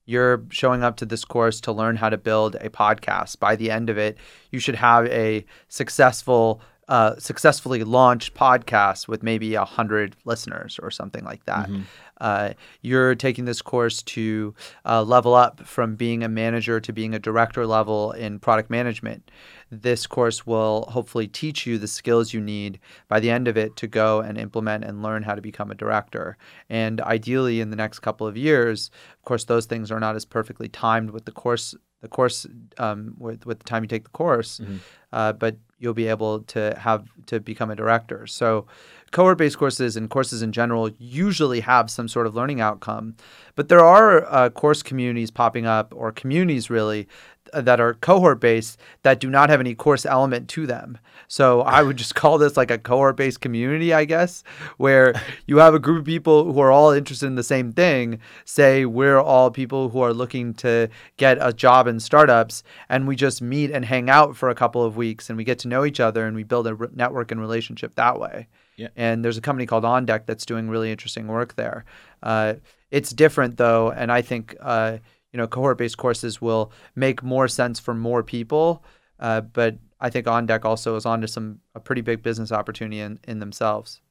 you're 0.05 0.43
showing 0.49 0.83
up 0.83 0.97
to 0.97 1.05
this 1.05 1.25
course 1.25 1.59
to 1.61 1.71
learn 1.71 1.95
how 1.95 2.09
to 2.09 2.17
build 2.17 2.55
a 2.55 2.69
podcast. 2.69 3.39
By 3.39 3.55
the 3.55 3.71
end 3.71 3.89
of 3.89 3.97
it, 3.97 4.17
you 4.51 4.59
should 4.59 4.75
have 4.75 5.07
a 5.07 5.45
successful, 5.67 6.61
uh, 6.91 7.15
successfully 7.17 7.85
launched 7.85 8.33
podcast 8.33 9.07
with 9.07 9.23
maybe 9.23 9.55
a 9.55 9.63
hundred 9.63 10.13
listeners 10.25 10.77
or 10.83 10.91
something 10.91 11.23
like 11.23 11.45
that. 11.45 11.69
Mm-hmm. 11.69 11.83
Uh, 12.19 12.49
you're 12.81 13.15
taking 13.15 13.45
this 13.45 13.61
course 13.61 14.03
to 14.03 14.53
uh, 14.85 15.01
level 15.01 15.33
up 15.33 15.65
from 15.65 15.95
being 15.95 16.21
a 16.21 16.27
manager 16.27 16.81
to 16.81 16.91
being 16.91 17.15
a 17.15 17.19
director 17.19 17.65
level 17.65 18.11
in 18.11 18.39
product 18.39 18.69
management. 18.69 19.31
This 19.71 20.05
course 20.05 20.45
will 20.45 20.85
hopefully 20.89 21.29
teach 21.29 21.65
you 21.65 21.77
the 21.77 21.87
skills 21.87 22.33
you 22.33 22.41
need 22.41 22.77
by 23.07 23.21
the 23.21 23.31
end 23.31 23.47
of 23.47 23.55
it 23.55 23.77
to 23.77 23.87
go 23.87 24.19
and 24.19 24.37
implement 24.37 24.83
and 24.83 25.01
learn 25.01 25.23
how 25.23 25.33
to 25.33 25.41
become 25.41 25.71
a 25.71 25.75
director. 25.75 26.37
And 26.69 26.99
ideally, 26.99 27.61
in 27.61 27.69
the 27.69 27.77
next 27.77 27.99
couple 27.99 28.27
of 28.27 28.35
years, 28.35 28.91
of 29.13 29.23
course, 29.23 29.45
those 29.45 29.65
things 29.65 29.91
are 29.91 29.99
not 30.01 30.17
as 30.17 30.25
perfectly 30.25 30.67
timed 30.67 31.11
with 31.11 31.23
the 31.23 31.31
course 31.31 31.73
the 32.01 32.07
course 32.07 32.47
um, 32.77 33.15
with 33.17 33.45
with 33.45 33.59
the 33.59 33.65
time 33.65 33.83
you 33.83 33.87
take 33.87 34.03
the 34.03 34.09
course, 34.09 34.59
mm-hmm. 34.59 34.77
uh, 35.13 35.33
but 35.33 35.55
you'll 35.79 35.93
be 35.93 36.07
able 36.07 36.41
to 36.41 36.75
have 36.77 37.07
to 37.25 37.39
become 37.39 37.71
a 37.71 37.75
director. 37.75 38.27
So 38.27 38.67
cohort 39.11 39.37
based 39.37 39.57
courses 39.57 39.97
and 39.97 40.09
courses 40.09 40.41
in 40.41 40.51
general 40.51 40.89
usually 40.99 41.59
have 41.61 41.89
some 41.89 42.07
sort 42.07 42.27
of 42.27 42.35
learning 42.35 42.61
outcome. 42.61 43.15
But 43.55 43.67
there 43.67 43.83
are 43.83 44.25
uh, 44.31 44.49
course 44.49 44.83
communities 44.83 45.31
popping 45.31 45.65
up, 45.65 45.93
or 45.95 46.11
communities 46.11 46.69
really, 46.69 47.07
that 47.53 47.79
are 47.79 47.95
cohort 47.95 48.39
based 48.39 48.79
that 49.03 49.19
do 49.19 49.29
not 49.29 49.49
have 49.49 49.59
any 49.59 49.75
course 49.75 50.05
element 50.05 50.49
to 50.49 50.65
them. 50.65 50.97
So 51.27 51.61
I 51.61 51.81
would 51.81 51.97
just 51.97 52.15
call 52.21 52.37
this 52.37 52.57
like 52.57 52.71
a 52.71 52.77
cohort 52.77 53.15
based 53.15 53.41
community, 53.41 53.93
I 53.93 54.05
guess, 54.05 54.43
where 54.77 55.13
you 55.47 55.57
have 55.57 55.73
a 55.73 55.79
group 55.79 55.99
of 55.99 56.05
people 56.05 56.51
who 56.51 56.59
are 56.59 56.71
all 56.71 56.91
interested 56.91 57.27
in 57.27 57.35
the 57.35 57.43
same 57.43 57.71
thing. 57.71 58.19
Say 58.45 58.85
we're 58.85 59.19
all 59.19 59.49
people 59.49 59.89
who 59.89 60.01
are 60.01 60.13
looking 60.13 60.53
to 60.55 60.89
get 61.17 61.37
a 61.39 61.53
job 61.53 61.87
in 61.87 61.99
startups, 61.99 62.63
and 62.89 63.07
we 63.07 63.15
just 63.15 63.41
meet 63.41 63.71
and 63.71 63.85
hang 63.85 64.09
out 64.09 64.35
for 64.35 64.49
a 64.49 64.55
couple 64.55 64.83
of 64.83 64.97
weeks 64.97 65.29
and 65.29 65.37
we 65.37 65.43
get 65.43 65.59
to 65.59 65.67
know 65.67 65.85
each 65.85 65.99
other 65.99 66.25
and 66.25 66.35
we 66.35 66.43
build 66.43 66.67
a 66.67 66.77
network 66.93 67.31
and 67.31 67.39
relationship 67.39 67.95
that 67.95 68.19
way. 68.19 68.47
Yeah. 68.75 68.89
And 68.95 69.23
there's 69.23 69.37
a 69.37 69.41
company 69.41 69.65
called 69.65 69.85
On 69.85 70.05
Deck 70.05 70.25
that's 70.25 70.45
doing 70.45 70.69
really 70.69 70.91
interesting 70.91 71.27
work 71.27 71.55
there. 71.55 71.85
Uh, 72.23 72.55
it's 72.89 73.11
different 73.11 73.57
though, 73.57 73.91
and 73.91 74.11
I 74.11 74.21
think 74.21 74.55
uh, 74.59 74.97
you 75.31 75.37
know 75.37 75.47
cohort-based 75.47 75.97
courses 75.97 76.41
will 76.41 76.71
make 76.95 77.23
more 77.23 77.47
sense 77.47 77.79
for 77.79 77.93
more 77.93 78.23
people. 78.23 78.83
Uh, 79.19 79.41
but 79.41 79.77
I 79.99 80.09
think 80.09 80.27
On 80.27 80.45
Deck 80.45 80.65
also 80.65 80.95
is 80.95 81.05
onto 81.05 81.27
some 81.27 81.59
a 81.75 81.79
pretty 81.79 82.01
big 82.01 82.23
business 82.23 82.51
opportunity 82.51 82.99
in, 82.99 83.19
in 83.27 83.39
themselves. 83.39 84.01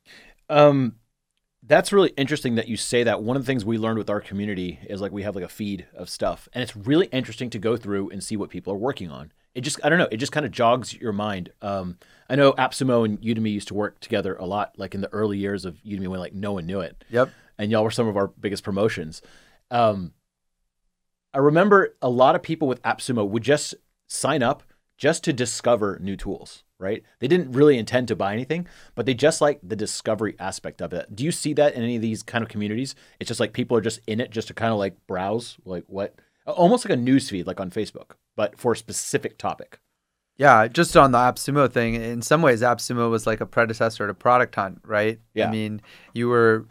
Um, 0.49 0.97
That's 1.63 1.93
really 1.93 2.13
interesting 2.17 2.55
that 2.55 2.69
you 2.69 2.77
say 2.77 3.05
that. 3.05 3.23
One 3.23 3.37
of 3.37 3.43
the 3.43 3.47
things 3.47 3.65
we 3.65 3.77
learned 3.77 3.99
with 3.99 4.09
our 4.09 4.21
community 4.21 4.79
is 4.89 5.01
like 5.01 5.13
we 5.13 5.23
have 5.25 5.35
like 5.35 5.45
a 5.45 5.49
feed 5.49 5.87
of 5.95 6.09
stuff, 6.09 6.49
and 6.53 6.63
it's 6.63 6.75
really 6.75 7.07
interesting 7.13 7.51
to 7.51 7.59
go 7.59 7.77
through 7.77 8.11
and 8.11 8.23
see 8.23 8.37
what 8.37 8.51
people 8.51 8.73
are 8.73 8.79
working 8.79 9.11
on. 9.11 9.33
It 9.55 9.63
just 9.63 9.79
I 9.85 9.89
don't 9.89 9.99
know, 9.99 10.09
it 10.11 10.19
just 10.19 10.33
kind 10.33 10.47
of 10.47 10.53
jogs 10.53 10.95
your 10.95 11.13
mind. 11.13 11.51
Um, 11.61 11.99
I 12.29 12.37
know 12.37 12.53
AppSumo 12.53 13.05
and 13.05 13.21
Udemy 13.21 13.53
used 13.53 13.69
to 13.69 13.75
work 13.75 13.99
together 13.99 14.37
a 14.37 14.47
lot, 14.47 14.79
like 14.79 14.95
in 14.95 15.01
the 15.01 15.13
early 15.13 15.39
years 15.39 15.65
of 15.65 15.75
Udemy 15.85 16.07
when 16.07 16.21
like 16.21 16.33
no 16.33 16.53
one 16.53 16.67
knew 16.67 16.81
it. 16.81 17.05
Yep. 17.11 17.31
And 17.59 17.71
y'all 17.71 17.85
were 17.85 17.91
some 17.91 18.07
of 18.07 18.17
our 18.17 18.29
biggest 18.29 18.63
promotions. 18.63 19.23
Um, 19.73 20.13
I 21.33 21.39
remember 21.39 21.97
a 22.03 22.11
lot 22.11 22.35
of 22.35 22.43
people 22.43 22.67
with 22.69 22.83
AppSumo 22.83 23.29
would 23.29 23.43
just 23.43 23.75
sign 24.09 24.43
up 24.43 24.63
just 24.99 25.25
to 25.25 25.33
discover 25.33 25.99
new 26.01 26.17
tools, 26.17 26.65
right? 26.79 27.03
They 27.21 27.29
didn't 27.29 27.53
really 27.53 27.79
intend 27.79 28.09
to 28.09 28.17
buy 28.17 28.33
anything, 28.33 28.67
but 28.95 29.07
they 29.07 29.15
just 29.15 29.41
like 29.41 29.61
the 29.63 29.77
discovery 29.77 30.35
aspect 30.39 30.83
of 30.83 30.93
it. 30.93 31.15
Do 31.15 31.25
you 31.25 31.33
see 31.33 31.55
that 31.55 31.75
in 31.75 31.83
any 31.83 31.97
of 31.97 32.03
these 32.03 32.23
kind 32.23 32.43
of 32.43 32.51
communities? 32.51 32.95
It's 33.19 33.29
just 33.29 33.41
like 33.41 33.53
people 33.53 33.77
are 33.77 33.81
just 33.81 34.01
in 34.07 34.21
it 34.21 34.31
just 34.31 34.49
to 34.49 34.55
kind 34.55 34.73
of 34.73 34.79
like 34.79 35.07
browse, 35.07 35.57
like 35.65 35.85
what, 35.87 36.17
almost 36.47 36.85
like 36.85 36.93
a 36.93 37.01
news 37.01 37.31
feed, 37.31 37.47
like 37.47 37.61
on 37.61 37.71
Facebook, 37.71 38.13
but 38.37 38.59
for 38.59 38.73
a 38.73 38.77
specific 38.77 39.39
topic. 39.39 39.79
Yeah, 40.37 40.69
just 40.69 40.97
on 40.97 41.13
the 41.13 41.19
AppSumo 41.19 41.71
thing, 41.71 41.95
in 41.95 42.23
some 42.23 42.43
ways, 42.43 42.63
AppSumo 42.63 43.11
was 43.11 43.27
like 43.27 43.41
a 43.41 43.47
predecessor 43.47 44.07
to 44.07 44.15
Product 44.15 44.55
Hunt, 44.55 44.81
right? 44.85 45.21
Yeah. 45.35 45.49
I 45.49 45.51
mean, 45.51 45.83
you 46.15 46.29
were 46.29 46.67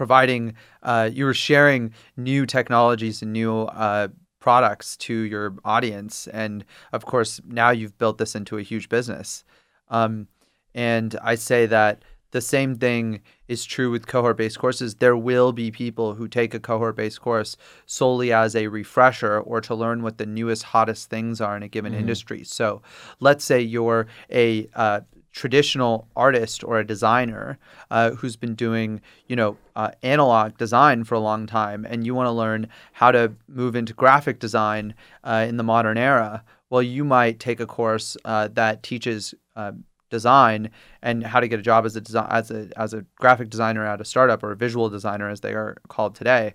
providing, 0.00 0.54
uh, 0.82 1.10
you 1.12 1.26
were 1.26 1.34
sharing 1.34 1.92
new 2.16 2.46
technologies 2.46 3.20
and 3.20 3.34
new 3.34 3.64
uh, 3.64 4.08
products 4.38 4.96
to 4.96 5.12
your 5.12 5.54
audience. 5.62 6.26
And 6.28 6.64
of 6.94 7.04
course, 7.04 7.38
now 7.46 7.68
you've 7.68 7.98
built 7.98 8.16
this 8.16 8.34
into 8.34 8.56
a 8.56 8.62
huge 8.62 8.88
business. 8.88 9.44
Um, 9.88 10.26
and 10.74 11.14
I 11.22 11.34
say 11.34 11.66
that 11.66 12.02
the 12.30 12.40
same 12.40 12.76
thing 12.76 13.20
is 13.46 13.66
true 13.66 13.90
with 13.90 14.06
cohort 14.06 14.38
based 14.38 14.58
courses. 14.58 14.94
There 14.94 15.18
will 15.18 15.52
be 15.52 15.70
people 15.70 16.14
who 16.14 16.28
take 16.28 16.54
a 16.54 16.60
cohort 16.60 16.96
based 16.96 17.20
course 17.20 17.58
solely 17.84 18.32
as 18.32 18.56
a 18.56 18.68
refresher 18.68 19.38
or 19.40 19.60
to 19.60 19.74
learn 19.74 20.02
what 20.02 20.16
the 20.16 20.24
newest, 20.24 20.62
hottest 20.62 21.10
things 21.10 21.42
are 21.42 21.58
in 21.58 21.62
a 21.62 21.68
given 21.68 21.92
Mhm. 21.92 21.98
industry. 22.00 22.42
So 22.44 22.80
let's 23.18 23.44
say 23.44 23.60
you're 23.60 24.06
a 24.30 24.66
uh, 24.74 25.00
traditional 25.32 26.08
artist 26.16 26.64
or 26.64 26.78
a 26.78 26.86
designer 26.86 27.58
uh, 27.90 28.10
who's 28.12 28.36
been 28.36 28.54
doing, 28.54 29.00
you 29.26 29.36
know, 29.36 29.56
uh, 29.76 29.90
analog 30.02 30.56
design 30.58 31.04
for 31.04 31.14
a 31.14 31.20
long 31.20 31.46
time, 31.46 31.86
and 31.88 32.04
you 32.04 32.14
want 32.14 32.26
to 32.26 32.32
learn 32.32 32.68
how 32.92 33.10
to 33.12 33.32
move 33.48 33.76
into 33.76 33.92
graphic 33.92 34.38
design 34.38 34.94
uh, 35.24 35.44
in 35.48 35.56
the 35.56 35.62
modern 35.62 35.96
era. 35.96 36.42
Well, 36.68 36.82
you 36.82 37.04
might 37.04 37.38
take 37.40 37.60
a 37.60 37.66
course 37.66 38.16
uh, 38.24 38.48
that 38.54 38.82
teaches 38.82 39.34
uh, 39.56 39.72
design 40.10 40.70
and 41.02 41.24
how 41.24 41.40
to 41.40 41.48
get 41.48 41.58
a 41.58 41.62
job 41.62 41.86
as 41.86 41.96
a 41.96 42.00
desi- 42.00 42.30
as 42.30 42.50
a 42.50 42.68
as 42.76 42.92
a 42.92 43.04
graphic 43.16 43.48
designer 43.48 43.86
at 43.86 44.00
a 44.00 44.04
startup 44.04 44.42
or 44.42 44.52
a 44.52 44.56
visual 44.56 44.88
designer 44.88 45.28
as 45.28 45.40
they 45.40 45.54
are 45.54 45.76
called 45.88 46.14
today. 46.14 46.54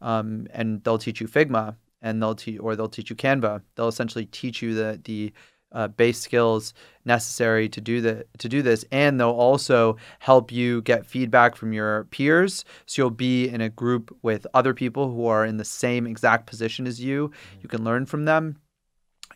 Um, 0.00 0.46
and 0.52 0.82
they'll 0.84 0.98
teach 0.98 1.20
you 1.20 1.26
Figma 1.26 1.76
and 2.02 2.22
they'll 2.22 2.34
teach 2.34 2.60
or 2.60 2.76
they'll 2.76 2.88
teach 2.88 3.10
you 3.10 3.16
Canva. 3.16 3.62
They'll 3.74 3.88
essentially 3.88 4.26
teach 4.26 4.62
you 4.62 4.74
the 4.74 5.00
the 5.04 5.32
uh, 5.72 5.88
base 5.88 6.20
skills 6.20 6.74
necessary 7.04 7.68
to 7.68 7.80
do 7.80 8.00
the 8.00 8.26
to 8.38 8.48
do 8.48 8.62
this, 8.62 8.84
and 8.90 9.20
they'll 9.20 9.30
also 9.30 9.96
help 10.18 10.50
you 10.50 10.82
get 10.82 11.06
feedback 11.06 11.56
from 11.56 11.72
your 11.72 12.04
peers. 12.04 12.64
So 12.86 13.02
you'll 13.02 13.10
be 13.10 13.48
in 13.48 13.60
a 13.60 13.68
group 13.68 14.16
with 14.22 14.46
other 14.54 14.74
people 14.74 15.10
who 15.10 15.26
are 15.26 15.44
in 15.44 15.56
the 15.56 15.64
same 15.64 16.06
exact 16.06 16.46
position 16.46 16.86
as 16.86 17.00
you. 17.00 17.30
You 17.60 17.68
can 17.68 17.84
learn 17.84 18.06
from 18.06 18.24
them, 18.24 18.56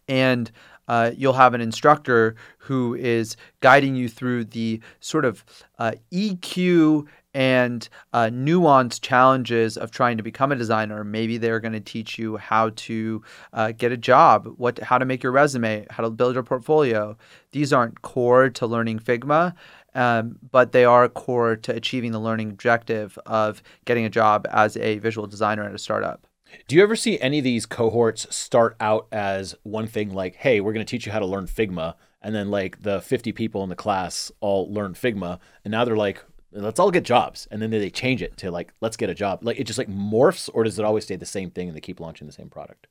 and 0.08 0.50
uh, 0.88 1.12
you'll 1.16 1.34
have 1.34 1.54
an 1.54 1.60
instructor 1.60 2.34
who 2.58 2.96
is 2.96 3.36
guiding 3.60 3.94
you 3.94 4.08
through 4.08 4.44
the 4.44 4.80
sort 4.98 5.24
of 5.24 5.44
uh, 5.78 5.92
EQ 6.12 7.06
and 7.34 7.88
uh, 8.12 8.24
nuanced 8.24 9.00
challenges 9.02 9.76
of 9.76 9.90
trying 9.90 10.16
to 10.16 10.22
become 10.22 10.52
a 10.52 10.56
designer. 10.56 11.04
Maybe 11.04 11.38
they're 11.38 11.60
going 11.60 11.72
to 11.72 11.80
teach 11.80 12.18
you 12.18 12.36
how 12.36 12.70
to 12.76 13.22
uh, 13.52 13.72
get 13.72 13.92
a 13.92 13.96
job, 13.96 14.54
what, 14.56 14.78
how 14.80 14.98
to 14.98 15.04
make 15.04 15.22
your 15.22 15.32
resume, 15.32 15.86
how 15.90 16.02
to 16.02 16.10
build 16.10 16.34
your 16.34 16.42
portfolio. 16.42 17.16
These 17.52 17.72
aren't 17.72 18.02
core 18.02 18.50
to 18.50 18.66
learning 18.66 19.00
Figma, 19.00 19.54
um, 19.94 20.38
but 20.50 20.72
they 20.72 20.84
are 20.84 21.08
core 21.08 21.56
to 21.56 21.74
achieving 21.74 22.12
the 22.12 22.20
learning 22.20 22.50
objective 22.50 23.18
of 23.26 23.62
getting 23.84 24.04
a 24.04 24.10
job 24.10 24.46
as 24.50 24.76
a 24.76 24.98
visual 24.98 25.26
designer 25.26 25.64
at 25.64 25.74
a 25.74 25.78
startup. 25.78 26.26
Do 26.66 26.76
you 26.76 26.82
ever 26.82 26.96
see 26.96 27.18
any 27.20 27.38
of 27.38 27.44
these 27.44 27.66
cohorts 27.66 28.34
start 28.34 28.76
out 28.80 29.06
as 29.12 29.54
one 29.62 29.86
thing 29.86 30.12
like, 30.12 30.36
hey, 30.36 30.60
we're 30.60 30.72
going 30.72 30.84
to 30.84 30.90
teach 30.90 31.06
you 31.06 31.12
how 31.12 31.20
to 31.20 31.26
learn 31.26 31.46
Figma. 31.46 31.94
And 32.22 32.34
then 32.34 32.50
like 32.50 32.82
the 32.82 33.00
50 33.00 33.32
people 33.32 33.62
in 33.62 33.68
the 33.68 33.76
class 33.76 34.30
all 34.40 34.72
learn 34.72 34.94
Figma. 34.94 35.38
And 35.64 35.72
now 35.72 35.84
they're 35.84 35.96
like, 35.96 36.22
let's 36.52 36.80
all 36.80 36.90
get 36.90 37.04
jobs. 37.04 37.46
And 37.50 37.60
then 37.62 37.70
they 37.70 37.90
change 37.90 38.22
it 38.22 38.36
to 38.38 38.50
like, 38.50 38.72
let's 38.80 38.96
get 38.96 39.10
a 39.10 39.14
job. 39.14 39.40
Like 39.42 39.58
it 39.58 39.64
just 39.64 39.78
like 39.78 39.88
morphs 39.88 40.48
or 40.52 40.64
does 40.64 40.78
it 40.78 40.84
always 40.84 41.04
stay 41.04 41.16
the 41.16 41.26
same 41.26 41.50
thing 41.50 41.68
and 41.68 41.76
they 41.76 41.80
keep 41.80 42.00
launching 42.00 42.26
the 42.26 42.32
same 42.32 42.48
product? 42.50 42.86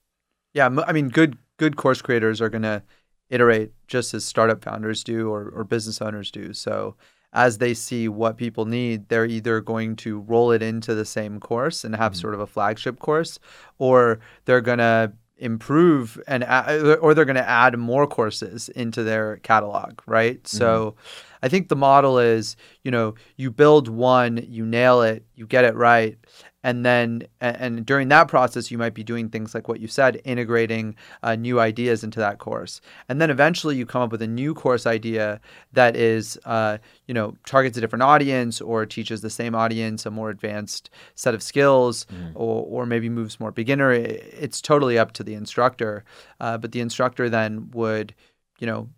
Yeah, 0.54 0.68
i 0.88 0.92
mean, 0.92 1.10
good 1.10 1.38
good 1.58 1.76
course 1.76 2.02
creators 2.02 2.42
are 2.42 2.50
going 2.50 2.64
to 2.64 2.82
iterate 3.30 3.72
just 3.88 4.14
as 4.14 4.26
startup 4.26 4.64
founders 4.64 5.04
do 5.04 5.30
or, 5.30 5.50
or 5.50 5.64
business 5.64 6.02
owners 6.02 6.32
do. 6.32 6.54
So 6.54 6.96
as 7.32 7.60
they 7.60 7.76
see 7.76 8.08
what 8.08 8.38
people 8.38 8.66
need, 8.66 9.08
they're 9.10 9.26
either 9.26 9.62
going 9.62 9.96
to 9.98 10.20
roll 10.22 10.52
it 10.52 10.64
into 10.64 10.96
the 10.96 11.06
same 11.06 11.40
course 11.40 11.84
and 11.84 11.96
have 11.96 12.14
Mhm. 12.14 12.22
sort 12.22 12.34
of 12.34 12.40
a 12.40 12.48
flagship 12.48 12.98
course, 13.00 13.38
or 13.78 14.20
they're 14.46 14.62
going 14.62 14.80
to 14.80 15.14
improve 15.38 16.20
and 16.28 16.44
a- 16.44 16.96
or 16.98 17.14
they're 17.14 17.26
going 17.26 17.36
to 17.36 17.48
add 17.48 17.78
more 17.78 18.08
courses 18.08 18.68
into 18.70 19.04
their 19.04 19.38
catalog, 19.38 20.02
right? 20.08 20.46
So 20.48 20.96
I 21.42 21.50
think 21.50 21.68
the 21.70 21.76
model 21.76 22.20
is, 22.20 22.56
you 22.84 22.92
know, 22.92 23.16
you 23.38 23.52
build 23.52 23.88
one, 23.88 24.46
you 24.48 24.66
nail 24.66 25.02
it, 25.02 25.24
you 25.36 25.46
get 25.48 25.64
it 25.66 25.76
right, 25.76 26.18
and 26.64 26.86
then 26.86 27.24
and, 27.40 27.86
during 27.86 28.10
that 28.10 28.28
process 28.28 28.70
you 28.70 28.78
might 28.78 28.94
be 28.94 29.04
doing 29.04 29.30
things 29.30 29.56
like 29.56 29.70
what 29.70 29.80
you 29.80 29.88
said, 29.88 30.20
integrating 30.26 30.96
uh, 31.24 31.36
new 31.36 31.58
ideas 31.60 32.04
into 32.04 32.20
that 32.20 32.38
course, 32.40 32.82
and 33.08 33.22
then 33.22 33.30
eventually 33.30 33.78
you 33.78 33.86
come 33.86 34.02
up 34.02 34.12
with 34.12 34.22
a 34.22 34.28
new 34.28 34.54
course 34.54 34.86
idea 34.86 35.40
that 35.72 35.96
is, 35.96 36.38
uh, 36.44 36.78
you 37.08 37.14
know, 37.14 37.34
targets 37.46 37.78
a 37.78 37.82
different 37.82 38.04
audience 38.04 38.60
or 38.60 38.86
teaches 38.86 39.22
the 39.22 39.30
same 39.30 39.56
audience 39.56 40.06
a 40.06 40.12
more 40.12 40.30
advanced 40.30 40.90
set 41.16 41.34
of 41.34 41.42
skills, 41.42 42.06
Mhm. 42.14 42.32
or 42.36 42.66
or 42.68 42.86
maybe 42.86 43.08
moves 43.10 43.40
more 43.40 43.52
beginner. 43.52 43.92
It's 43.94 44.60
totally 44.62 45.00
up 45.00 45.14
to 45.14 45.24
the 45.24 45.36
instructor, 45.36 46.04
uh, 46.42 46.58
but 46.58 46.74
the 46.74 46.82
instructor 46.82 47.30
then 47.30 47.72
would, 47.72 48.14
you 48.60 48.68
know, 48.68 48.90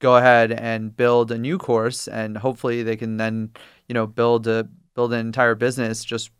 go 0.00 0.16
ahead 0.16 0.50
and 0.50 0.96
build 0.96 1.30
a 1.30 1.38
new 1.38 1.56
course 1.56 2.08
and 2.08 2.36
hopefully 2.38 2.82
they 2.82 2.96
can 2.96 3.16
then 3.16 3.50
you 3.88 3.94
know 3.94 4.06
build 4.06 4.46
a 4.46 4.68
build 4.94 5.12
an 5.12 5.20
entire 5.20 5.54
business 5.54 6.04
just 6.04 6.30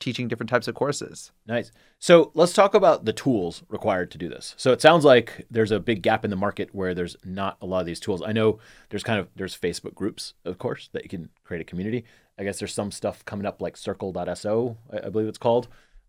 teaching 0.00 0.26
different 0.26 0.50
types 0.50 0.66
of 0.66 0.74
courses 0.74 1.30
Nice. 1.46 1.70
So 1.98 2.32
let's 2.34 2.52
talk 2.52 2.74
about 2.74 3.04
the 3.04 3.12
tools 3.12 3.62
required 3.68 4.10
to 4.10 4.18
do 4.18 4.28
this. 4.28 4.54
So 4.56 4.72
it 4.72 4.80
sounds 4.80 5.04
like 5.04 5.46
there's 5.50 5.70
a 5.70 5.78
big 5.78 6.02
gap 6.02 6.24
in 6.24 6.30
the 6.30 6.36
market 6.36 6.70
where 6.72 6.94
there's 6.94 7.16
not 7.24 7.56
a 7.60 7.66
lot 7.66 7.78
of 7.78 7.86
these 7.86 8.00
tools. 8.00 8.22
I 8.26 8.32
know 8.32 8.58
there's 8.88 9.04
kind 9.04 9.20
of 9.20 9.28
there's 9.36 9.56
Facebook 9.56 9.94
groups, 9.94 10.34
of 10.44 10.58
course, 10.58 10.88
that 10.92 11.04
you 11.04 11.08
can 11.08 11.28
create 11.44 11.60
a 11.60 11.64
community. 11.64 12.04
I 12.38 12.42
guess 12.42 12.58
there's 12.58 12.74
some 12.74 12.90
stuff 12.90 13.24
coming 13.24 13.46
up 13.46 13.62
like 13.62 13.76
Circle.so, 13.76 14.76
I, 14.92 15.06
I 15.06 15.10
believe 15.10 15.28
it's 15.28 15.38
called. 15.38 15.68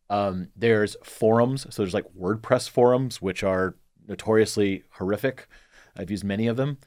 Um, 0.10 0.48
there's 0.56 0.96
forums. 1.04 1.68
So 1.70 1.84
there's 1.84 1.94
like 1.94 2.06
WordPress 2.20 2.70
forums, 2.70 3.22
which 3.22 3.44
are 3.44 3.76
notoriously 4.08 4.84
horrific. 4.92 5.48
I've 5.96 6.12
used 6.12 6.24
many 6.24 6.48
of 6.48 6.58
them. 6.58 6.78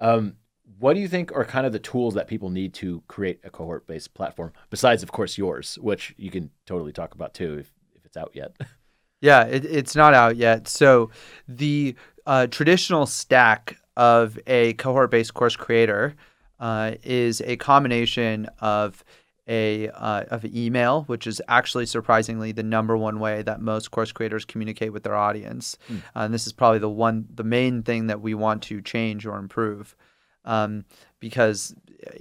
Um, 0.00 0.36
what 0.78 0.94
do 0.94 1.00
you 1.00 1.08
think 1.08 1.32
are 1.32 1.44
kind 1.44 1.66
of 1.66 1.72
the 1.72 1.78
tools 1.78 2.14
that 2.14 2.26
people 2.26 2.50
need 2.50 2.74
to 2.74 3.02
create 3.08 3.40
a 3.44 3.50
cohort 3.50 3.86
based 3.86 4.14
platform 4.14 4.52
besides 4.70 5.02
of 5.02 5.12
course 5.12 5.38
yours 5.38 5.78
which 5.80 6.14
you 6.16 6.30
can 6.30 6.50
totally 6.66 6.92
talk 6.92 7.14
about 7.14 7.34
too 7.34 7.58
if, 7.58 7.72
if 7.94 8.04
it's 8.04 8.16
out 8.16 8.32
yet 8.34 8.52
yeah 9.20 9.44
it, 9.44 9.64
it's 9.64 9.94
not 9.94 10.12
out 10.12 10.36
yet 10.36 10.66
so 10.68 11.10
the 11.46 11.94
uh, 12.26 12.46
traditional 12.48 13.06
stack 13.06 13.78
of 13.96 14.38
a 14.46 14.72
cohort 14.74 15.10
based 15.10 15.34
course 15.34 15.56
creator 15.56 16.14
uh, 16.58 16.92
is 17.02 17.40
a 17.42 17.56
combination 17.56 18.48
of 18.60 19.04
a 19.48 19.88
uh, 19.90 20.24
of 20.30 20.44
email, 20.44 21.04
which 21.04 21.26
is 21.26 21.40
actually 21.48 21.86
surprisingly 21.86 22.52
the 22.52 22.62
number 22.62 22.96
one 22.96 23.20
way 23.20 23.42
that 23.42 23.60
most 23.60 23.90
course 23.90 24.10
creators 24.12 24.44
communicate 24.44 24.92
with 24.92 25.04
their 25.04 25.14
audience, 25.14 25.76
Hmm. 25.86 25.96
uh, 26.14 26.20
and 26.20 26.34
this 26.34 26.46
is 26.46 26.52
probably 26.52 26.80
the 26.80 26.88
one 26.88 27.26
the 27.32 27.44
main 27.44 27.82
thing 27.82 28.08
that 28.08 28.20
we 28.20 28.34
want 28.34 28.62
to 28.64 28.80
change 28.82 29.24
or 29.24 29.38
improve, 29.38 29.94
um, 30.44 30.84
because 31.20 31.74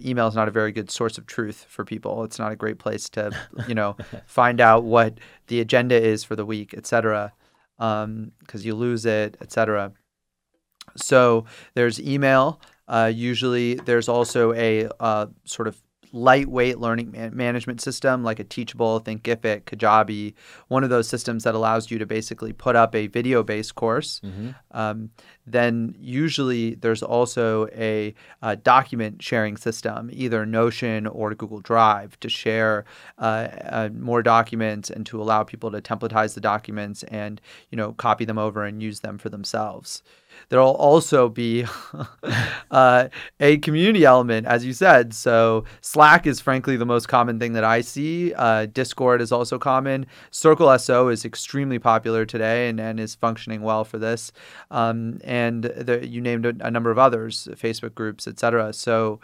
email 0.04 0.28
is 0.28 0.36
not 0.36 0.48
a 0.48 0.52
very 0.52 0.72
good 0.72 0.90
source 0.92 1.18
of 1.18 1.26
truth 1.26 1.66
for 1.68 1.84
people. 1.84 2.24
It's 2.24 2.40
not 2.40 2.52
a 2.52 2.56
great 2.56 2.78
place 2.80 3.10
to 3.10 3.32
you 3.68 3.76
know 3.76 3.98
find 4.26 4.62
out 4.62 4.84
what 4.84 5.20
the 5.48 5.60
agenda 5.62 5.96
is 5.96 6.24
for 6.24 6.36
the 6.36 6.46
week, 6.46 6.74
etc. 6.74 7.34
Because 7.78 8.66
you 8.66 8.76
lose 8.76 9.06
it, 9.06 9.36
etc. 9.42 9.92
So 10.96 11.46
there's 11.74 12.00
email. 12.00 12.62
Uh, 12.88 13.12
usually, 13.14 13.76
there's 13.76 14.08
also 14.08 14.54
a 14.54 14.88
uh, 15.00 15.26
sort 15.44 15.68
of 15.68 15.82
lightweight 16.16 16.80
learning 16.80 17.12
man- 17.12 17.36
management 17.36 17.82
system 17.82 18.24
like 18.24 18.40
a 18.40 18.44
Teachable, 18.44 19.02
Thinkific, 19.02 19.64
Kajabi, 19.64 20.34
one 20.70 20.84
of 20.84 20.90
those 20.90 21.10
systems 21.10 21.44
that 21.44 21.54
allows 21.54 21.92
you 21.92 22.00
to 22.00 22.06
basically 22.06 22.54
put 22.54 22.76
up 22.76 22.96
a 22.96 23.08
video 23.08 23.44
based 23.44 23.76
course, 23.76 24.22
mm-hmm. 24.24 24.52
um, 24.72 25.10
then 25.46 25.94
usually 26.00 26.76
there's 26.76 27.04
also 27.04 27.68
a, 27.76 28.16
a, 28.42 28.56
document 28.56 29.22
sharing 29.22 29.58
system, 29.58 30.10
either 30.14 30.46
Notion 30.46 31.06
or 31.06 31.36
Google 31.36 31.60
Drive, 31.60 32.18
to 32.22 32.30
share 32.30 32.86
uh, 33.20 33.50
uh, 33.66 33.90
more 33.94 34.24
documents 34.24 34.90
and 34.90 35.06
to 35.08 35.22
allow 35.22 35.44
people 35.44 35.70
to 35.72 35.82
templatize 35.82 36.34
the 36.34 36.42
documents 36.42 37.04
and 37.04 37.42
you 37.70 37.76
know 37.76 37.92
copy 37.94 38.24
them 38.24 38.38
over 38.38 38.64
and 38.64 38.82
use 38.82 39.02
them 39.02 39.18
for 39.18 39.30
themselves. 39.30 40.02
There'll 40.50 40.74
also 40.74 41.30
be 41.30 41.66
uh, 42.72 43.10
a 43.40 43.58
community 43.58 44.06
element, 44.06 44.48
as 44.48 44.66
you 44.66 44.74
said. 44.74 45.14
So 45.14 45.66
Slack 45.82 46.28
is 46.28 46.40
frankly 46.40 46.78
the 46.78 46.86
most 46.86 47.08
common 47.08 47.40
thing 47.40 47.54
that 47.54 47.64
I 47.64 47.82
see. 47.82 48.34
Uh, 48.34 48.66
Discord 48.68 49.22
is 49.22 49.32
also 49.32 49.58
common. 49.58 50.06
Circle 50.32 50.78
SO 50.80 51.10
is 51.10 51.26
extremely 51.26 51.80
popular 51.80 52.26
today 52.26 52.70
and, 52.70 52.80
and 52.80 53.00
is 53.00 53.16
functioning 53.16 53.62
well 53.62 53.84
for 53.84 53.98
this. 53.98 54.32
Um, 54.72 55.20
and 55.24 55.64
the, 55.64 56.08
you 56.08 56.22
named 56.22 56.46
a, 56.46 56.54
a 56.60 56.72
number 56.72 56.92
of 56.92 57.00
others, 57.00 57.48
Facebook 57.54 57.96
groups, 57.96 58.28
etc. 58.28 58.74
So 58.74 59.20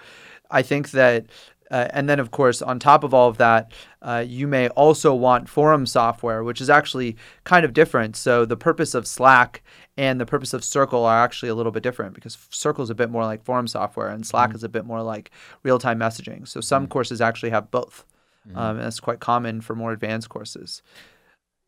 I 0.49 0.61
think 0.61 0.91
that 0.91 1.25
uh, 1.71 1.87
and 1.91 2.09
then, 2.09 2.19
of 2.19 2.31
course, 2.31 2.61
on 2.61 2.79
top 2.79 3.03
of 3.03 3.13
all 3.13 3.29
of 3.29 3.37
that, 3.37 3.71
uh, 4.01 4.23
you 4.27 4.45
may 4.45 4.67
also 4.69 5.15
want 5.15 5.47
forum 5.47 5.85
software, 5.85 6.43
which 6.43 6.59
is 6.59 6.69
actually 6.69 7.15
kind 7.45 7.63
of 7.63 7.73
different. 7.73 8.17
So 8.17 8.43
the 8.43 8.57
purpose 8.57 8.93
of 8.93 9.07
Slack 9.07 9.63
and 9.95 10.19
the 10.19 10.25
purpose 10.25 10.53
of 10.53 10.65
Circle 10.65 11.05
are 11.05 11.23
actually 11.23 11.47
a 11.49 11.55
little 11.55 11.71
bit 11.71 11.81
different 11.81 12.13
because 12.13 12.37
Circle 12.49 12.83
is 12.83 12.89
a 12.89 12.95
bit 12.95 13.09
more 13.09 13.23
like 13.23 13.43
forum 13.43 13.67
software 13.67 14.09
and 14.09 14.27
Slack 14.27 14.49
mm-hmm. 14.49 14.57
is 14.57 14.65
a 14.65 14.69
bit 14.69 14.85
more 14.85 15.01
like 15.01 15.31
real 15.63 15.79
time 15.79 15.97
messaging. 15.97 16.45
So 16.45 16.59
some 16.59 16.83
mm-hmm. 16.83 16.91
courses 16.91 17.21
actually 17.21 17.51
have 17.51 17.71
both. 17.71 18.05
Mm-hmm. 18.47 18.57
Um, 18.57 18.75
and 18.77 18.85
that's 18.85 18.99
quite 18.99 19.21
common 19.21 19.61
for 19.61 19.73
more 19.73 19.93
advanced 19.93 20.27
courses. 20.27 20.81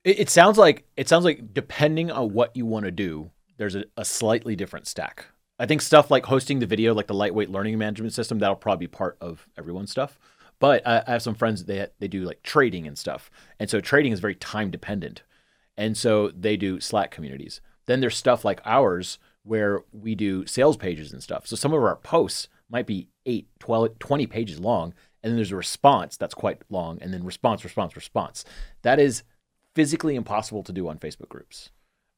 It, 0.03 0.19
it, 0.19 0.29
sounds 0.29 0.57
like 0.57 0.85
it 0.97 1.07
sounds 1.07 1.23
like 1.23 1.53
depending 1.53 2.11
on 2.11 2.33
what 2.33 2.57
you 2.57 2.65
want 2.65 2.85
to 2.85 2.91
do, 2.91 3.31
there's 3.57 3.75
a, 3.75 3.85
a 3.95 4.03
slightly 4.03 4.55
different 4.57 4.87
stack. 4.87 5.27
I 5.63 5.65
think 5.65 5.81
stuff 5.81 6.11
like 6.11 6.25
hosting 6.25 6.59
the 6.59 6.65
video, 6.65 6.93
like 6.93 7.07
the 7.07 7.13
lightweight 7.13 7.49
learning 7.49 7.77
management 7.77 8.11
system, 8.11 8.37
that'll 8.37 8.57
probably 8.57 8.85
be 8.85 8.91
part 8.91 9.15
of 9.21 9.47
everyone's 9.57 9.91
stuff. 9.91 10.19
But 10.59 10.85
I, 10.85 11.01
I 11.07 11.11
have 11.11 11.21
some 11.21 11.35
friends 11.35 11.63
they 11.63 11.87
they 11.99 12.09
do 12.09 12.23
like 12.25 12.43
trading 12.43 12.85
and 12.85 12.97
stuff, 12.97 13.31
and 13.61 13.69
so 13.69 13.79
trading 13.79 14.11
is 14.11 14.19
very 14.19 14.35
time 14.35 14.71
dependent, 14.71 15.23
and 15.77 15.95
so 15.95 16.31
they 16.31 16.57
do 16.57 16.81
Slack 16.81 17.11
communities. 17.11 17.61
Then 17.85 18.01
there's 18.01 18.17
stuff 18.17 18.43
like 18.43 18.59
ours 18.65 19.19
where 19.43 19.83
we 19.93 20.15
do 20.15 20.45
sales 20.45 20.75
pages 20.75 21.13
and 21.13 21.23
stuff. 21.23 21.47
So 21.47 21.55
some 21.55 21.71
of 21.71 21.81
our 21.81 21.95
posts 21.95 22.49
might 22.69 22.85
be 22.85 23.07
8, 23.25 23.47
12, 23.59 23.99
20 23.99 24.27
pages 24.27 24.59
long, 24.59 24.93
and 25.23 25.31
then 25.31 25.37
there's 25.37 25.53
a 25.53 25.55
response 25.55 26.17
that's 26.17 26.33
quite 26.33 26.61
long, 26.69 26.97
and 27.01 27.13
then 27.13 27.23
response, 27.23 27.63
response, 27.63 27.95
response. 27.95 28.43
That 28.81 28.99
is 28.99 29.23
physically 29.75 30.15
impossible 30.15 30.63
to 30.63 30.73
do 30.73 30.89
on 30.89 30.97
Facebook 30.97 31.29
groups. 31.29 31.69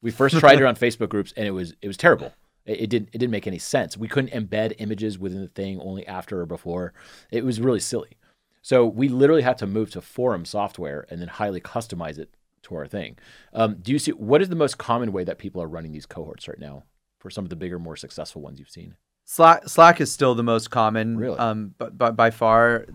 We 0.02 0.10
first 0.10 0.36
tried 0.36 0.58
it 0.58 0.64
on 0.64 0.74
Facebook 0.86 1.10
groups, 1.10 1.32
and 1.36 1.46
it 1.46 1.52
was 1.52 1.74
it 1.80 1.86
was 1.86 1.96
terrible 1.96 2.32
it, 2.66 2.82
it 2.82 2.86
didn't 2.90 3.08
it 3.12 3.18
didn't 3.18 3.30
make 3.30 3.46
any 3.46 3.58
sense. 3.58 3.96
We 3.96 4.08
couldn't 4.08 4.32
embed 4.32 4.74
images 4.78 5.18
within 5.18 5.40
the 5.40 5.48
thing 5.48 5.80
only 5.80 6.06
after 6.06 6.40
or 6.40 6.46
before. 6.46 6.92
It 7.30 7.44
was 7.44 7.60
really 7.60 7.80
silly. 7.80 8.18
So 8.62 8.84
we 8.84 9.08
literally 9.08 9.42
had 9.42 9.58
to 9.58 9.66
move 9.66 9.92
to 9.92 10.00
forum 10.00 10.44
software 10.44 11.06
and 11.08 11.20
then 11.20 11.28
highly 11.28 11.60
customize 11.60 12.18
it 12.18 12.34
to 12.62 12.74
our 12.74 12.86
thing. 12.86 13.16
Um, 13.52 13.76
do 13.80 13.92
you 13.92 13.98
see 14.00 14.10
what 14.10 14.42
is 14.42 14.48
the 14.48 14.56
most 14.56 14.76
common 14.76 15.12
way 15.12 15.22
that 15.22 15.38
people 15.38 15.62
are 15.62 15.68
running 15.68 15.92
these 15.92 16.06
cohorts 16.06 16.48
right 16.48 16.58
now 16.58 16.82
for 17.20 17.30
some 17.30 17.44
of 17.44 17.50
the 17.50 17.56
bigger, 17.56 17.78
more 17.78 17.94
successful 17.94 18.42
ones 18.42 18.58
you've 18.58 18.68
seen? 18.68 18.96
Slack, 19.24 19.68
Slack 19.68 20.00
is 20.00 20.12
still 20.12 20.34
the 20.34 20.42
most 20.42 20.70
common, 20.70 21.16
really, 21.16 21.38
um, 21.38 21.74
but, 21.78 21.96
but 21.96 22.16
by 22.16 22.30
far 22.30 22.86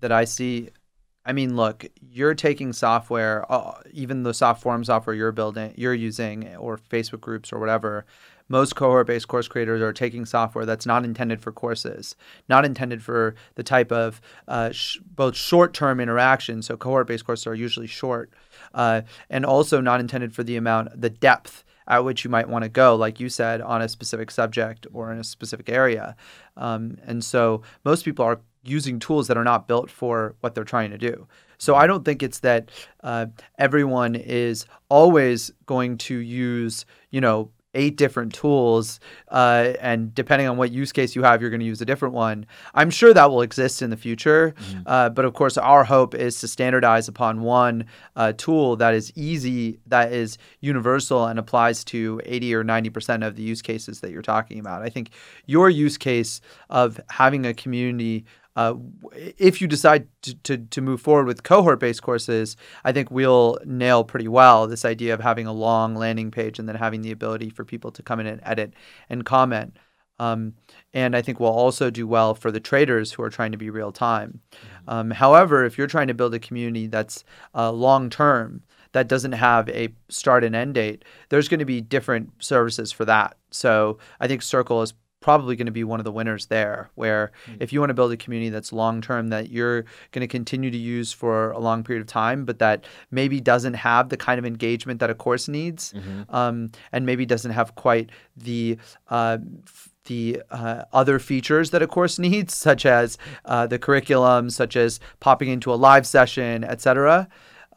that 0.00 0.12
I 0.12 0.24
see. 0.24 0.68
I 1.26 1.32
mean, 1.32 1.56
look, 1.56 1.86
you're 2.02 2.34
taking 2.34 2.74
software, 2.74 3.50
uh, 3.50 3.80
even 3.92 4.24
the 4.24 4.34
soft 4.34 4.60
forum 4.60 4.84
software 4.84 5.16
you're 5.16 5.32
building, 5.32 5.72
you're 5.74 5.94
using, 5.94 6.54
or 6.56 6.76
Facebook 6.76 7.22
groups 7.22 7.50
or 7.50 7.58
whatever 7.58 8.04
most 8.48 8.76
cohort 8.76 9.06
based 9.06 9.28
course 9.28 9.48
creators 9.48 9.80
are 9.80 9.92
taking 9.92 10.24
software 10.24 10.66
that's 10.66 10.86
not 10.86 11.04
intended 11.04 11.40
for 11.40 11.52
courses, 11.52 12.14
not 12.48 12.64
intended 12.64 13.02
for 13.02 13.34
the 13.54 13.62
type 13.62 13.90
of 13.90 14.20
uh, 14.48 14.70
sh- 14.70 14.98
both 15.04 15.36
short 15.36 15.74
term 15.74 16.00
interaction. 16.00 16.62
So, 16.62 16.76
cohort 16.76 17.06
based 17.06 17.24
courses 17.24 17.46
are 17.46 17.54
usually 17.54 17.86
short, 17.86 18.30
uh, 18.74 19.02
and 19.30 19.44
also 19.44 19.80
not 19.80 20.00
intended 20.00 20.34
for 20.34 20.42
the 20.42 20.56
amount, 20.56 21.00
the 21.00 21.10
depth 21.10 21.64
at 21.86 22.04
which 22.04 22.24
you 22.24 22.30
might 22.30 22.48
want 22.48 22.62
to 22.62 22.68
go, 22.68 22.96
like 22.96 23.20
you 23.20 23.28
said, 23.28 23.60
on 23.60 23.82
a 23.82 23.88
specific 23.88 24.30
subject 24.30 24.86
or 24.94 25.12
in 25.12 25.18
a 25.18 25.24
specific 25.24 25.68
area. 25.68 26.16
Um, 26.56 26.98
and 27.04 27.22
so, 27.24 27.62
most 27.84 28.04
people 28.04 28.24
are 28.24 28.40
using 28.62 28.98
tools 28.98 29.26
that 29.28 29.36
are 29.36 29.44
not 29.44 29.68
built 29.68 29.90
for 29.90 30.34
what 30.40 30.54
they're 30.54 30.64
trying 30.64 30.90
to 30.90 30.98
do. 30.98 31.26
So 31.58 31.74
I 31.74 31.86
don't 31.86 32.04
think 32.04 32.22
it's 32.22 32.40
that 32.40 32.70
uh, 33.02 33.26
everyone 33.58 34.14
is 34.14 34.66
always 34.88 35.50
going 35.66 35.98
to 35.98 36.18
use, 36.18 36.84
you 37.10 37.20
know, 37.20 37.50
eight 37.74 37.96
different 37.96 38.34
tools, 38.34 39.00
uh, 39.28 39.72
and 39.80 40.14
depending 40.14 40.48
on 40.48 40.56
what 40.56 40.70
use 40.70 40.92
case 40.92 41.14
you 41.14 41.22
have, 41.22 41.40
you're 41.40 41.50
going 41.50 41.60
to 41.60 41.66
use 41.66 41.80
a 41.80 41.84
different 41.84 42.14
one. 42.14 42.46
I'm 42.74 42.90
sure 42.90 43.12
that 43.12 43.30
will 43.30 43.42
exist 43.42 43.82
in 43.82 43.90
the 43.90 43.96
future, 43.96 44.54
mm-hmm. 44.58 44.80
uh, 44.86 45.10
but 45.10 45.24
of 45.24 45.34
course, 45.34 45.56
our 45.56 45.84
hope 45.84 46.14
is 46.14 46.40
to 46.40 46.48
standardize 46.48 47.08
upon 47.08 47.42
one 47.42 47.86
uh, 48.16 48.32
tool 48.36 48.76
that 48.76 48.94
is 48.94 49.12
easy, 49.16 49.78
that 49.86 50.12
is 50.12 50.38
universal, 50.60 51.26
and 51.26 51.38
applies 51.38 51.84
to 51.84 52.20
80 52.24 52.54
or 52.54 52.64
90 52.64 52.90
percent 52.90 53.24
of 53.24 53.36
the 53.36 53.42
use 53.42 53.62
cases 53.62 54.00
that 54.00 54.10
you're 54.10 54.22
talking 54.22 54.58
about. 54.58 54.82
I 54.82 54.88
think 54.88 55.10
your 55.46 55.70
use 55.70 55.98
case 55.98 56.40
of 56.70 57.00
having 57.10 57.46
a 57.46 57.54
community 57.54 58.24
uh, 58.56 58.74
if 59.36 59.60
you 59.60 59.66
decide 59.66 60.08
to, 60.22 60.34
to, 60.42 60.56
to 60.58 60.80
move 60.80 61.00
forward 61.00 61.26
with 61.26 61.42
cohort 61.42 61.80
based 61.80 62.02
courses, 62.02 62.56
I 62.84 62.92
think 62.92 63.10
we'll 63.10 63.58
nail 63.64 64.04
pretty 64.04 64.28
well 64.28 64.66
this 64.66 64.84
idea 64.84 65.14
of 65.14 65.20
having 65.20 65.46
a 65.46 65.52
long 65.52 65.94
landing 65.94 66.30
page 66.30 66.58
and 66.58 66.68
then 66.68 66.76
having 66.76 67.02
the 67.02 67.10
ability 67.10 67.50
for 67.50 67.64
people 67.64 67.90
to 67.92 68.02
come 68.02 68.20
in 68.20 68.26
and 68.26 68.40
edit 68.44 68.74
and 69.08 69.24
comment. 69.24 69.76
Um, 70.20 70.54
and 70.92 71.16
I 71.16 71.22
think 71.22 71.40
we'll 71.40 71.50
also 71.50 71.90
do 71.90 72.06
well 72.06 72.34
for 72.34 72.52
the 72.52 72.60
traders 72.60 73.12
who 73.12 73.22
are 73.24 73.30
trying 73.30 73.52
to 73.52 73.58
be 73.58 73.70
real 73.70 73.90
time. 73.90 74.40
Mm-hmm. 74.52 74.90
Um, 74.90 75.10
however, 75.10 75.64
if 75.64 75.76
you're 75.76 75.88
trying 75.88 76.06
to 76.08 76.14
build 76.14 76.34
a 76.34 76.38
community 76.38 76.86
that's 76.86 77.24
uh, 77.54 77.72
long 77.72 78.10
term, 78.10 78.62
that 78.92 79.08
doesn't 79.08 79.32
have 79.32 79.68
a 79.70 79.88
start 80.08 80.44
and 80.44 80.54
end 80.54 80.74
date, 80.74 81.04
there's 81.28 81.48
going 81.48 81.58
to 81.58 81.64
be 81.64 81.80
different 81.80 82.30
services 82.38 82.92
for 82.92 83.04
that. 83.04 83.36
So 83.50 83.98
I 84.20 84.28
think 84.28 84.40
Circle 84.40 84.82
is 84.82 84.94
probably 85.24 85.56
going 85.56 85.64
to 85.64 85.72
be 85.72 85.84
one 85.84 85.98
of 86.00 86.04
the 86.04 86.12
winners 86.12 86.46
there. 86.46 86.90
Where 86.96 87.32
mm-hmm. 87.46 87.62
if 87.62 87.72
you 87.72 87.80
want 87.80 87.88
to 87.88 87.94
build 87.94 88.12
a 88.12 88.16
community 88.18 88.50
that's 88.50 88.74
long 88.74 89.00
term, 89.00 89.28
that 89.28 89.48
you're 89.48 89.86
going 90.12 90.20
to 90.20 90.28
continue 90.28 90.70
to 90.70 90.76
use 90.76 91.14
for 91.14 91.50
a 91.52 91.58
long 91.58 91.82
period 91.82 92.02
of 92.02 92.06
time, 92.06 92.44
but 92.44 92.58
that 92.58 92.84
maybe 93.10 93.40
doesn't 93.40 93.72
have 93.72 94.10
the 94.10 94.18
kind 94.18 94.38
of 94.38 94.44
engagement 94.44 95.00
that 95.00 95.08
a 95.08 95.14
course 95.14 95.48
needs, 95.48 95.94
mm-hmm. 95.94 96.22
um, 96.28 96.70
and 96.92 97.06
maybe 97.06 97.24
doesn't 97.24 97.52
have 97.52 97.74
quite 97.74 98.10
the 98.36 98.76
uh, 99.08 99.38
the 100.04 100.42
uh, 100.50 100.82
other 100.92 101.18
features 101.18 101.70
that 101.70 101.80
a 101.80 101.86
course 101.86 102.18
needs, 102.18 102.52
such 102.54 102.84
as 102.84 103.16
uh, 103.46 103.66
the 103.66 103.78
curriculum, 103.78 104.50
such 104.50 104.76
as 104.76 105.00
popping 105.20 105.48
into 105.48 105.72
a 105.72 105.76
live 105.88 106.06
session, 106.06 106.64
etc. 106.64 107.28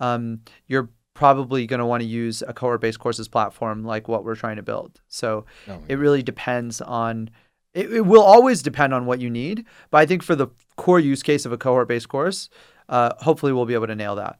Um, 0.01 0.41
you're 0.67 0.89
probably 1.17 1.65
going 1.65 1.79
to 1.79 1.85
want 1.85 2.01
to 2.01 2.07
use 2.07 2.43
a 2.47 2.53
cohort-based 2.53 2.99
courses 2.99 3.27
platform 3.27 3.83
like 3.83 4.07
what 4.07 4.23
we're 4.23 4.35
trying 4.35 4.57
to 4.57 4.63
build. 4.63 5.01
So 5.07 5.45
oh, 5.67 5.79
it 5.87 5.95
really 5.95 6.21
depends 6.21 6.79
on. 6.79 7.31
It, 7.73 7.91
it, 7.91 8.01
will 8.01 8.23
always 8.23 8.61
depend 8.63 8.93
on 8.93 9.05
what 9.05 9.19
you 9.19 9.29
need, 9.29 9.65
but 9.91 9.97
I 9.97 10.05
think 10.05 10.23
for 10.23 10.35
the 10.35 10.47
core 10.77 10.99
use 10.99 11.21
case 11.21 11.45
of 11.45 11.51
a 11.51 11.57
cohort-based 11.57 12.07
course, 12.07 12.49
uh, 12.89 13.13
hopefully 13.19 13.51
we'll 13.51 13.65
be 13.65 13.73
able 13.73 13.87
to 13.87 13.95
nail 13.95 14.15
that 14.15 14.39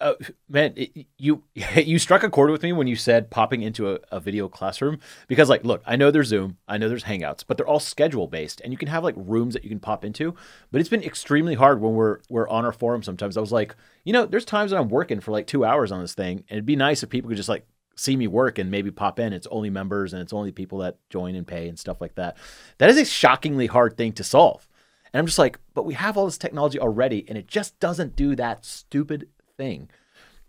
uh, 0.00 0.14
man, 0.48 0.74
it, 0.76 1.06
you 1.18 1.42
you 1.76 1.98
struck 1.98 2.22
a 2.22 2.30
chord 2.30 2.50
with 2.50 2.62
me 2.62 2.72
when 2.72 2.86
you 2.86 2.96
said 2.96 3.30
popping 3.30 3.62
into 3.62 3.92
a, 3.92 3.98
a, 4.10 4.20
video 4.20 4.48
classroom 4.48 4.98
because, 5.26 5.48
like, 5.48 5.64
look, 5.64 5.82
I 5.86 5.96
know 5.96 6.10
there's 6.10 6.28
Zoom, 6.28 6.58
I 6.68 6.78
know 6.78 6.88
there's 6.88 7.04
Hangouts, 7.04 7.44
but 7.46 7.56
they're 7.56 7.66
all 7.66 7.80
schedule 7.80 8.26
based, 8.26 8.60
and 8.62 8.72
you 8.72 8.78
can 8.78 8.88
have 8.88 9.04
like 9.04 9.14
rooms 9.16 9.54
that 9.54 9.64
you 9.64 9.70
can 9.70 9.80
pop 9.80 10.04
into. 10.04 10.34
But 10.70 10.80
it's 10.80 10.90
been 10.90 11.02
extremely 11.02 11.54
hard 11.54 11.80
when 11.80 11.94
we're 11.94 12.18
we're 12.28 12.48
on 12.48 12.64
our 12.64 12.72
forum. 12.72 13.02
Sometimes 13.02 13.36
I 13.36 13.40
was 13.40 13.52
like, 13.52 13.74
you 14.04 14.12
know, 14.12 14.26
there's 14.26 14.44
times 14.44 14.70
that 14.70 14.78
I'm 14.78 14.88
working 14.88 15.20
for 15.20 15.32
like 15.32 15.46
two 15.46 15.64
hours 15.64 15.90
on 15.92 16.00
this 16.00 16.14
thing, 16.14 16.38
and 16.48 16.58
it'd 16.58 16.66
be 16.66 16.76
nice 16.76 17.02
if 17.02 17.10
people 17.10 17.28
could 17.28 17.38
just 17.38 17.48
like 17.48 17.66
see 17.96 18.16
me 18.16 18.26
work 18.26 18.58
and 18.58 18.70
maybe 18.70 18.90
pop 18.90 19.18
in. 19.18 19.32
It's 19.32 19.46
only 19.46 19.70
members 19.70 20.12
and 20.12 20.20
it's 20.20 20.34
only 20.34 20.52
people 20.52 20.78
that 20.78 20.98
join 21.08 21.34
and 21.34 21.46
pay 21.46 21.68
and 21.68 21.78
stuff 21.78 22.00
like 22.00 22.14
that. 22.16 22.36
That 22.78 22.90
is 22.90 22.98
a 22.98 23.06
shockingly 23.06 23.66
hard 23.66 23.96
thing 23.96 24.12
to 24.14 24.24
solve. 24.24 24.68
And 25.12 25.20
I'm 25.20 25.26
just 25.26 25.38
like, 25.38 25.58
but 25.72 25.86
we 25.86 25.94
have 25.94 26.18
all 26.18 26.26
this 26.26 26.36
technology 26.36 26.78
already, 26.78 27.24
and 27.26 27.38
it 27.38 27.46
just 27.46 27.80
doesn't 27.80 28.16
do 28.16 28.36
that 28.36 28.66
stupid 28.66 29.28
thing. 29.56 29.88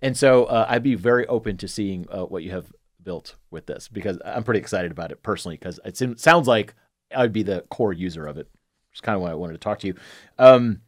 And 0.01 0.15
so 0.15 0.45
uh, 0.45 0.65
I'd 0.69 0.83
be 0.83 0.95
very 0.95 1.25
open 1.27 1.57
to 1.57 1.67
seeing 1.67 2.05
uh, 2.11 2.25
what 2.25 2.43
you 2.43 2.51
have 2.51 2.71
built 3.03 3.35
with 3.51 3.65
this 3.65 3.87
because 3.87 4.19
I'm 4.25 4.43
pretty 4.43 4.59
excited 4.59 4.91
about 4.91 5.11
it 5.11 5.23
personally 5.23 5.57
because 5.57 5.79
it 5.85 6.19
sounds 6.19 6.47
like 6.47 6.75
I'd 7.15 7.33
be 7.33 7.43
the 7.43 7.61
core 7.69 7.93
user 7.93 8.25
of 8.27 8.37
it. 8.37 8.47
Is 8.93 9.01
kind 9.01 9.15
of 9.15 9.21
why 9.21 9.31
I 9.31 9.35
wanted 9.35 9.53
to 9.53 9.59
talk 9.59 9.79
to 9.79 9.87
you. 9.87 9.95
Um, 10.37 10.81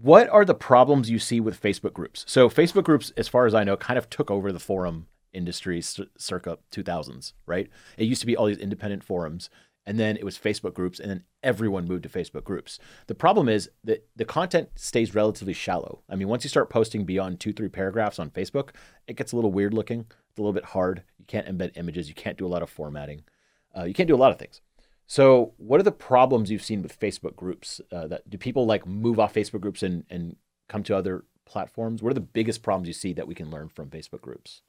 what 0.00 0.28
are 0.28 0.44
the 0.44 0.54
problems 0.54 1.10
you 1.10 1.18
see 1.18 1.40
with 1.40 1.60
Facebook 1.60 1.92
groups? 1.92 2.24
So 2.28 2.48
Facebook 2.48 2.84
groups, 2.84 3.12
as 3.16 3.28
far 3.28 3.46
as 3.46 3.54
I 3.54 3.64
know, 3.64 3.76
kind 3.76 3.98
of 3.98 4.10
took 4.10 4.30
over 4.30 4.52
the 4.52 4.60
forum 4.60 5.06
industry 5.32 5.80
circa 5.82 6.58
2000s, 6.72 7.32
right? 7.46 7.68
It 7.96 8.04
used 8.04 8.20
to 8.20 8.26
be 8.26 8.36
all 8.36 8.46
these 8.46 8.58
independent 8.58 9.04
forums, 9.04 9.48
and 9.86 9.98
then 9.98 10.16
it 10.16 10.24
was 10.24 10.36
Facebook 10.36 10.74
groups, 10.74 10.98
and 10.98 11.08
then 11.08 11.24
everyone 11.42 11.86
moved 11.86 12.02
to 12.02 12.08
Facebook 12.08 12.44
groups. 12.44 12.78
The 13.06 13.14
problem 13.14 13.48
is 13.48 13.70
that 13.84 14.06
the 14.16 14.24
content 14.24 14.70
stays 14.74 15.14
relatively 15.14 15.52
shallow. 15.52 16.02
I 16.08 16.16
mean, 16.16 16.28
once 16.28 16.44
you 16.44 16.50
start 16.50 16.70
posting 16.70 17.04
beyond 17.04 17.38
two, 17.38 17.52
three 17.52 17.68
paragraphs 17.68 18.18
on 18.18 18.30
Facebook, 18.30 18.70
it 19.06 19.16
gets 19.16 19.32
a 19.32 19.36
little 19.36 19.52
weird 19.52 19.72
looking. 19.72 20.00
It's 20.00 20.38
a 20.38 20.42
little 20.42 20.52
bit 20.52 20.66
hard. 20.66 21.04
You 21.18 21.24
can't 21.26 21.46
embed 21.46 21.76
images. 21.76 22.08
You 22.08 22.14
can't 22.14 22.36
do 22.36 22.46
a 22.46 22.48
lot 22.48 22.62
of 22.62 22.70
formatting. 22.70 23.22
Uh, 23.76 23.84
you 23.84 23.94
can't 23.94 24.08
do 24.08 24.14
a 24.14 24.18
lot 24.18 24.32
of 24.32 24.38
things. 24.38 24.60
So, 25.06 25.54
what 25.56 25.78
are 25.78 25.84
the 25.84 25.92
problems 25.92 26.50
you've 26.50 26.64
seen 26.64 26.82
with 26.82 26.98
Facebook 26.98 27.36
groups? 27.36 27.80
Uh, 27.92 28.08
that 28.08 28.28
do 28.28 28.36
people 28.36 28.66
like 28.66 28.86
move 28.86 29.20
off 29.20 29.34
Facebook 29.34 29.60
groups 29.60 29.82
and 29.82 30.04
and 30.10 30.36
come 30.68 30.82
to 30.82 30.96
other 30.96 31.24
platforms? 31.44 32.02
What 32.02 32.10
are 32.10 32.14
the 32.14 32.20
biggest 32.20 32.62
problems 32.62 32.88
you 32.88 32.94
see 32.94 33.12
that 33.12 33.28
we 33.28 33.34
can 33.34 33.50
learn 33.50 33.68
from 33.68 33.88
Facebook 33.88 34.20
groups? 34.20 34.62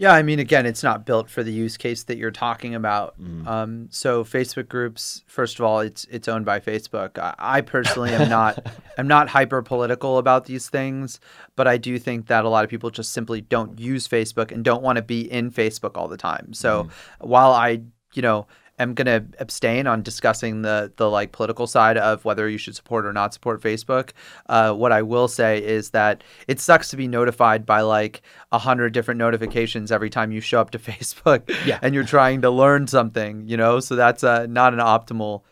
Yeah, 0.00 0.14
I 0.14 0.22
mean, 0.22 0.38
again, 0.38 0.64
it's 0.64 0.82
not 0.82 1.04
built 1.04 1.28
for 1.28 1.42
the 1.42 1.52
use 1.52 1.76
case 1.76 2.04
that 2.04 2.16
you're 2.16 2.30
talking 2.30 2.74
about. 2.74 3.20
Mm. 3.20 3.46
Um, 3.46 3.88
so 3.90 4.24
Facebook 4.24 4.66
groups, 4.66 5.22
first 5.26 5.58
of 5.58 5.66
all, 5.66 5.80
it's 5.80 6.06
it's 6.10 6.26
owned 6.26 6.46
by 6.46 6.58
Facebook. 6.58 7.18
I, 7.18 7.34
I 7.38 7.60
personally 7.60 8.14
am 8.14 8.30
not 8.30 8.66
am 8.96 9.06
not 9.06 9.28
hyper 9.28 9.60
political 9.60 10.16
about 10.16 10.46
these 10.46 10.70
things, 10.70 11.20
but 11.54 11.68
I 11.68 11.76
do 11.76 11.98
think 11.98 12.28
that 12.28 12.46
a 12.46 12.48
lot 12.48 12.64
of 12.64 12.70
people 12.70 12.88
just 12.88 13.12
simply 13.12 13.42
don't 13.42 13.78
use 13.78 14.08
Facebook 14.08 14.50
and 14.50 14.64
don't 14.64 14.82
want 14.82 14.96
to 14.96 15.02
be 15.02 15.30
in 15.30 15.50
Facebook 15.50 15.98
all 15.98 16.08
the 16.08 16.16
time. 16.16 16.54
So 16.54 16.84
mm. 16.84 16.90
while 17.18 17.52
I 17.52 17.82
you 18.14 18.22
know 18.22 18.46
am 18.80 18.94
going 18.94 19.06
to 19.06 19.24
abstain 19.38 19.86
on 19.86 20.02
discussing 20.02 20.62
the 20.62 20.92
the 20.96 21.08
like 21.08 21.32
political 21.32 21.66
side 21.66 21.96
of 21.96 22.24
whether 22.24 22.48
you 22.48 22.58
should 22.58 22.74
support 22.74 23.06
or 23.06 23.12
not 23.12 23.34
support 23.34 23.60
Facebook. 23.60 24.10
Uh, 24.48 24.72
what 24.72 24.92
I 24.92 25.02
will 25.02 25.28
say 25.28 25.62
is 25.62 25.90
that 25.90 26.24
it 26.48 26.60
sucks 26.60 26.88
to 26.88 26.96
be 26.96 27.06
notified 27.06 27.66
by 27.66 27.82
like 27.82 28.22
a 28.52 28.58
hundred 28.58 28.92
different 28.92 29.18
notifications 29.18 29.92
every 29.92 30.10
time 30.10 30.32
you 30.32 30.40
show 30.40 30.60
up 30.60 30.70
to 30.70 30.78
Facebook, 30.90 31.50
yeah. 31.64 31.78
and 31.82 31.94
you're 31.94 32.04
trying 32.04 32.42
to 32.42 32.50
learn 32.50 32.86
something. 32.86 33.46
You 33.46 33.56
know, 33.56 33.80
so 33.80 33.96
that's 33.96 34.24
uh, 34.24 34.46
not 34.46 34.72
an 34.72 34.80
optimal. 34.80 35.42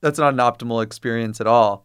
That's 0.00 0.18
not 0.18 0.32
an 0.32 0.38
optimal 0.38 0.82
experience 0.82 1.40
at 1.40 1.46
all. 1.46 1.84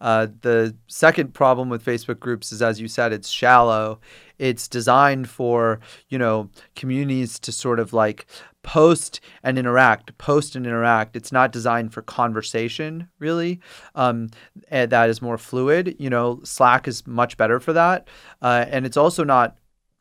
Uh, 0.00 0.28
the 0.40 0.74
second 0.86 1.34
problem 1.34 1.68
with 1.68 1.84
Facebook 1.84 2.18
groups 2.18 2.52
is, 2.52 2.62
as 2.62 2.80
you 2.80 2.88
said, 2.88 3.12
it's 3.12 3.28
shallow. 3.28 4.00
It's 4.38 4.66
designed 4.66 5.28
for 5.28 5.80
you 6.08 6.18
know 6.18 6.48
communities 6.74 7.38
to 7.40 7.52
sort 7.52 7.78
of 7.78 7.92
like 7.92 8.26
post 8.62 9.20
and 9.42 9.58
interact, 9.58 10.16
post 10.18 10.54
and 10.56 10.66
interact. 10.66 11.16
It's 11.16 11.32
not 11.32 11.52
designed 11.52 11.92
for 11.92 12.02
conversation, 12.02 13.08
really. 13.18 13.60
Um, 13.94 14.30
and 14.68 14.90
that 14.90 15.08
is 15.08 15.22
more 15.22 15.38
fluid. 15.38 15.96
You 15.98 16.10
know, 16.10 16.40
Slack 16.44 16.86
is 16.86 17.06
much 17.06 17.36
better 17.36 17.60
for 17.60 17.72
that, 17.72 18.08
uh, 18.42 18.66
and 18.68 18.86
it's 18.86 18.96
also 18.96 19.24
not 19.24 19.56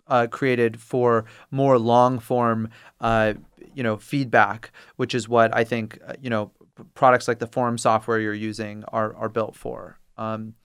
uh, 0.08 0.28
created 0.28 0.80
for 0.80 1.26
more 1.52 1.78
long 1.78 2.20
form, 2.20 2.70
uh, 3.00 3.34
you 3.74 3.84
know, 3.84 3.98
feedback, 3.98 4.72
which 4.96 5.14
is 5.14 5.30
what 5.30 5.56
I 5.56 5.64
think 5.64 6.00
uh, 6.08 6.14
you 6.22 6.30
know 6.30 6.52
products 6.94 7.28
like 7.28 7.40
the 7.40 7.48
forum 7.48 7.78
software 7.78 8.20
you're 8.20 8.34
using 8.34 8.84
are 8.90 9.16
are 9.16 9.30
built 9.30 9.56
for. 9.56 9.98
Um. 10.18 10.56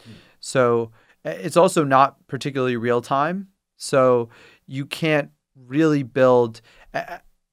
So 0.40 0.90
it's 1.24 1.56
also 1.56 1.84
not 1.84 2.26
particularly 2.26 2.76
real 2.76 3.00
time. 3.00 3.48
So 3.76 4.28
you 4.66 4.84
can't 4.84 5.30
really 5.56 6.02
build 6.02 6.60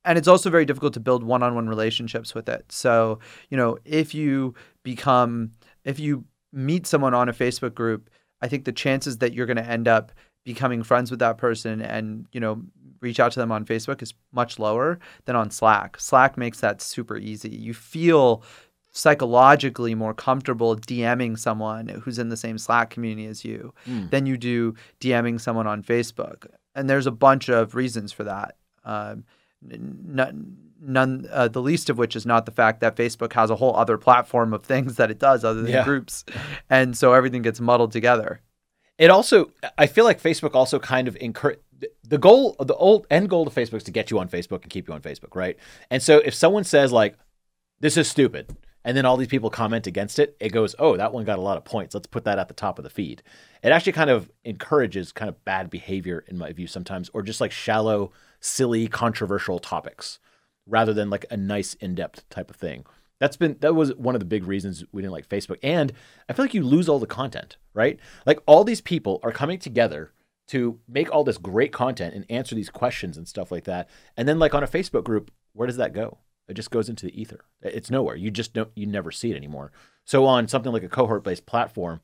and 0.06 0.18
it's 0.18 0.28
also 0.28 0.50
very 0.50 0.66
difficult 0.66 0.94
to 0.94 1.00
build 1.00 1.24
one-on-one 1.24 1.70
relationships 1.70 2.34
with 2.34 2.50
it. 2.50 2.66
So, 2.72 3.20
you 3.50 3.58
know, 3.58 3.78
if 3.86 4.14
you 4.16 4.56
become 4.84 5.52
if 5.84 6.00
you 6.00 6.26
meet 6.54 6.86
someone 6.88 7.14
on 7.14 7.30
a 7.30 7.34
Facebook 7.34 7.74
group, 7.74 8.10
I 8.42 8.48
think 8.48 8.66
the 8.66 8.72
chances 8.72 9.18
that 9.20 9.34
you're 9.34 9.46
going 9.46 9.58
to 9.58 9.66
end 9.66 9.88
up 9.88 10.12
becoming 10.44 10.84
friends 10.84 11.12
with 11.12 11.20
that 11.20 11.38
person 11.38 11.82
and, 11.82 12.26
you 12.32 12.40
know, 12.40 12.62
reach 13.00 13.20
out 13.20 13.32
to 13.32 13.40
them 13.40 13.52
on 13.52 13.66
Facebook 13.66 14.02
is 14.02 14.14
much 14.32 14.60
lower 14.60 15.00
than 15.26 15.36
on 15.36 15.52
Slack. 15.52 16.00
Slack 16.00 16.38
makes 16.38 16.60
that 16.60 16.82
super 16.82 17.18
easy. 17.18 17.50
You 17.50 17.74
feel 17.74 18.44
psychologically 18.92 19.96
more 19.96 20.14
comfortable 20.14 20.76
DMing 20.76 21.38
someone 21.38 21.88
who's 21.88 22.20
in 22.20 22.30
the 22.30 22.38
same 22.38 22.58
Slack 22.58 22.90
community 22.90 23.28
as 23.28 23.46
you 23.46 23.74
mm. 23.88 24.10
than 24.10 24.26
you 24.26 24.38
do 24.38 24.76
DMing 25.00 25.40
someone 25.40 25.68
on 25.68 25.82
Facebook. 25.82 26.46
And 26.76 26.90
there's 26.90 27.08
a 27.08 27.12
bunch 27.12 27.50
of 27.50 27.76
reasons 27.76 28.12
for 28.12 28.24
that. 28.24 28.56
Um, 28.84 29.24
none, 29.62 30.58
none 30.82 31.28
uh, 31.32 31.48
the 31.48 31.62
least 31.62 31.90
of 31.90 31.98
which 31.98 32.16
is 32.16 32.26
not 32.26 32.46
the 32.46 32.52
fact 32.52 32.82
that 32.82 32.96
Facebook 32.96 33.34
has 33.34 33.50
a 33.50 33.56
whole 33.56 33.76
other 33.76 33.98
platform 33.98 34.54
of 34.54 34.64
things 34.64 34.96
that 34.96 35.12
it 35.12 35.20
does 35.20 35.44
other 35.44 35.62
than 35.62 35.72
yeah. 35.72 35.84
groups. 35.84 36.26
And 36.70 36.98
so 36.98 37.14
everything 37.14 37.42
gets 37.42 37.60
muddled 37.60 37.92
together. 37.92 38.42
It 38.98 39.10
also, 39.10 39.52
I 39.78 39.88
feel 39.88 40.06
like 40.06 40.22
Facebook 40.22 40.54
also 40.54 40.78
kind 40.78 41.08
of 41.08 41.16
encourage 41.20 41.60
the 42.04 42.18
goal, 42.18 42.56
the 42.60 42.76
old 42.76 43.08
end 43.10 43.30
goal 43.30 43.48
of 43.48 43.54
Facebook 43.54 43.78
is 43.78 43.84
to 43.84 43.92
get 43.92 44.12
you 44.12 44.20
on 44.20 44.30
Facebook 44.30 44.62
and 44.64 44.70
keep 44.70 44.88
you 44.88 44.94
on 44.94 45.02
Facebook, 45.02 45.36
right? 45.36 45.58
And 45.90 46.02
so 46.02 46.18
if 46.20 46.34
someone 46.34 46.64
says 46.64 46.92
like, 46.92 47.18
"This 47.80 47.98
is 47.98 48.08
stupid," 48.08 48.56
and 48.84 48.96
then 48.96 49.06
all 49.06 49.18
these 49.18 49.28
people 49.28 49.50
comment 49.50 49.88
against 49.88 50.20
it, 50.20 50.36
it 50.40 50.50
goes, 50.50 50.76
"Oh, 50.78 50.98
that 50.98 51.14
one 51.14 51.26
got 51.26 51.40
a 51.40 51.42
lot 51.42 51.58
of 51.58 51.66
points. 51.66 51.96
Let's 51.96 52.08
put 52.08 52.26
that 52.26 52.38
at 52.38 52.48
the 52.48 52.54
top 52.54 52.78
of 52.78 52.84
the 52.84 52.90
feed." 52.90 53.24
It 53.64 53.72
actually 53.72 53.94
kind 53.94 54.10
of 54.10 54.30
encourages 54.44 55.12
kind 55.12 55.30
of 55.30 55.44
bad 55.46 55.70
behavior 55.70 56.24
in 56.28 56.38
my 56.38 56.52
view 56.52 56.68
sometimes, 56.68 57.10
or 57.14 57.22
just 57.24 57.42
like 57.42 57.52
shallow 57.52 58.12
silly, 58.42 58.88
controversial 58.88 59.60
topics 59.60 60.20
rather 60.68 60.94
than 60.94 61.10
like 61.10 61.26
a 61.32 61.38
nice 61.38 61.76
in-depth 61.76 62.28
type 62.30 62.50
of 62.50 62.58
thing. 62.58 62.86
That's 63.20 63.38
been 63.38 63.58
that 63.62 63.76
was 63.76 63.94
one 63.96 64.16
of 64.16 64.20
the 64.20 64.26
big 64.26 64.46
reasons 64.46 64.84
we 64.92 65.02
didn't 65.04 65.14
like 65.14 65.30
Facebook. 65.30 65.60
And 65.62 65.94
I 66.28 66.34
feel 66.34 66.44
like 66.44 66.56
you 66.56 66.64
lose 66.64 66.90
all 66.90 67.00
the 67.00 67.06
content, 67.06 67.58
right? 67.74 68.00
Like 68.26 68.40
all 68.48 68.64
these 68.64 68.82
people 68.82 69.20
are 69.24 69.32
coming 69.32 69.60
together 69.60 70.12
to 70.48 70.80
make 70.88 71.12
all 71.12 71.24
this 71.24 71.38
great 71.38 71.72
content 71.72 72.16
and 72.16 72.26
answer 72.30 72.56
these 72.56 72.70
questions 72.70 73.18
and 73.18 73.28
stuff 73.28 73.52
like 73.52 73.66
that. 73.66 73.88
And 74.18 74.28
then 74.28 74.40
like 74.40 74.56
on 74.56 74.64
a 74.64 74.68
Facebook 74.68 75.04
group, 75.04 75.32
where 75.54 75.68
does 75.68 75.78
that 75.78 75.94
go? 75.94 76.18
It 76.48 76.56
just 76.56 76.72
goes 76.72 76.90
into 76.90 77.06
the 77.06 77.22
ether. 77.22 77.46
It's 77.62 77.92
nowhere. 77.92 78.16
You 78.16 78.32
just 78.32 78.54
don't 78.54 78.72
you 78.76 78.88
never 78.88 79.12
see 79.12 79.32
it 79.32 79.38
anymore. 79.38 79.72
So 80.04 80.26
on 80.26 80.48
something 80.48 80.72
like 80.72 80.84
a 80.84 80.90
cohort 80.90 81.24
based 81.24 81.46
platform, 81.46 82.02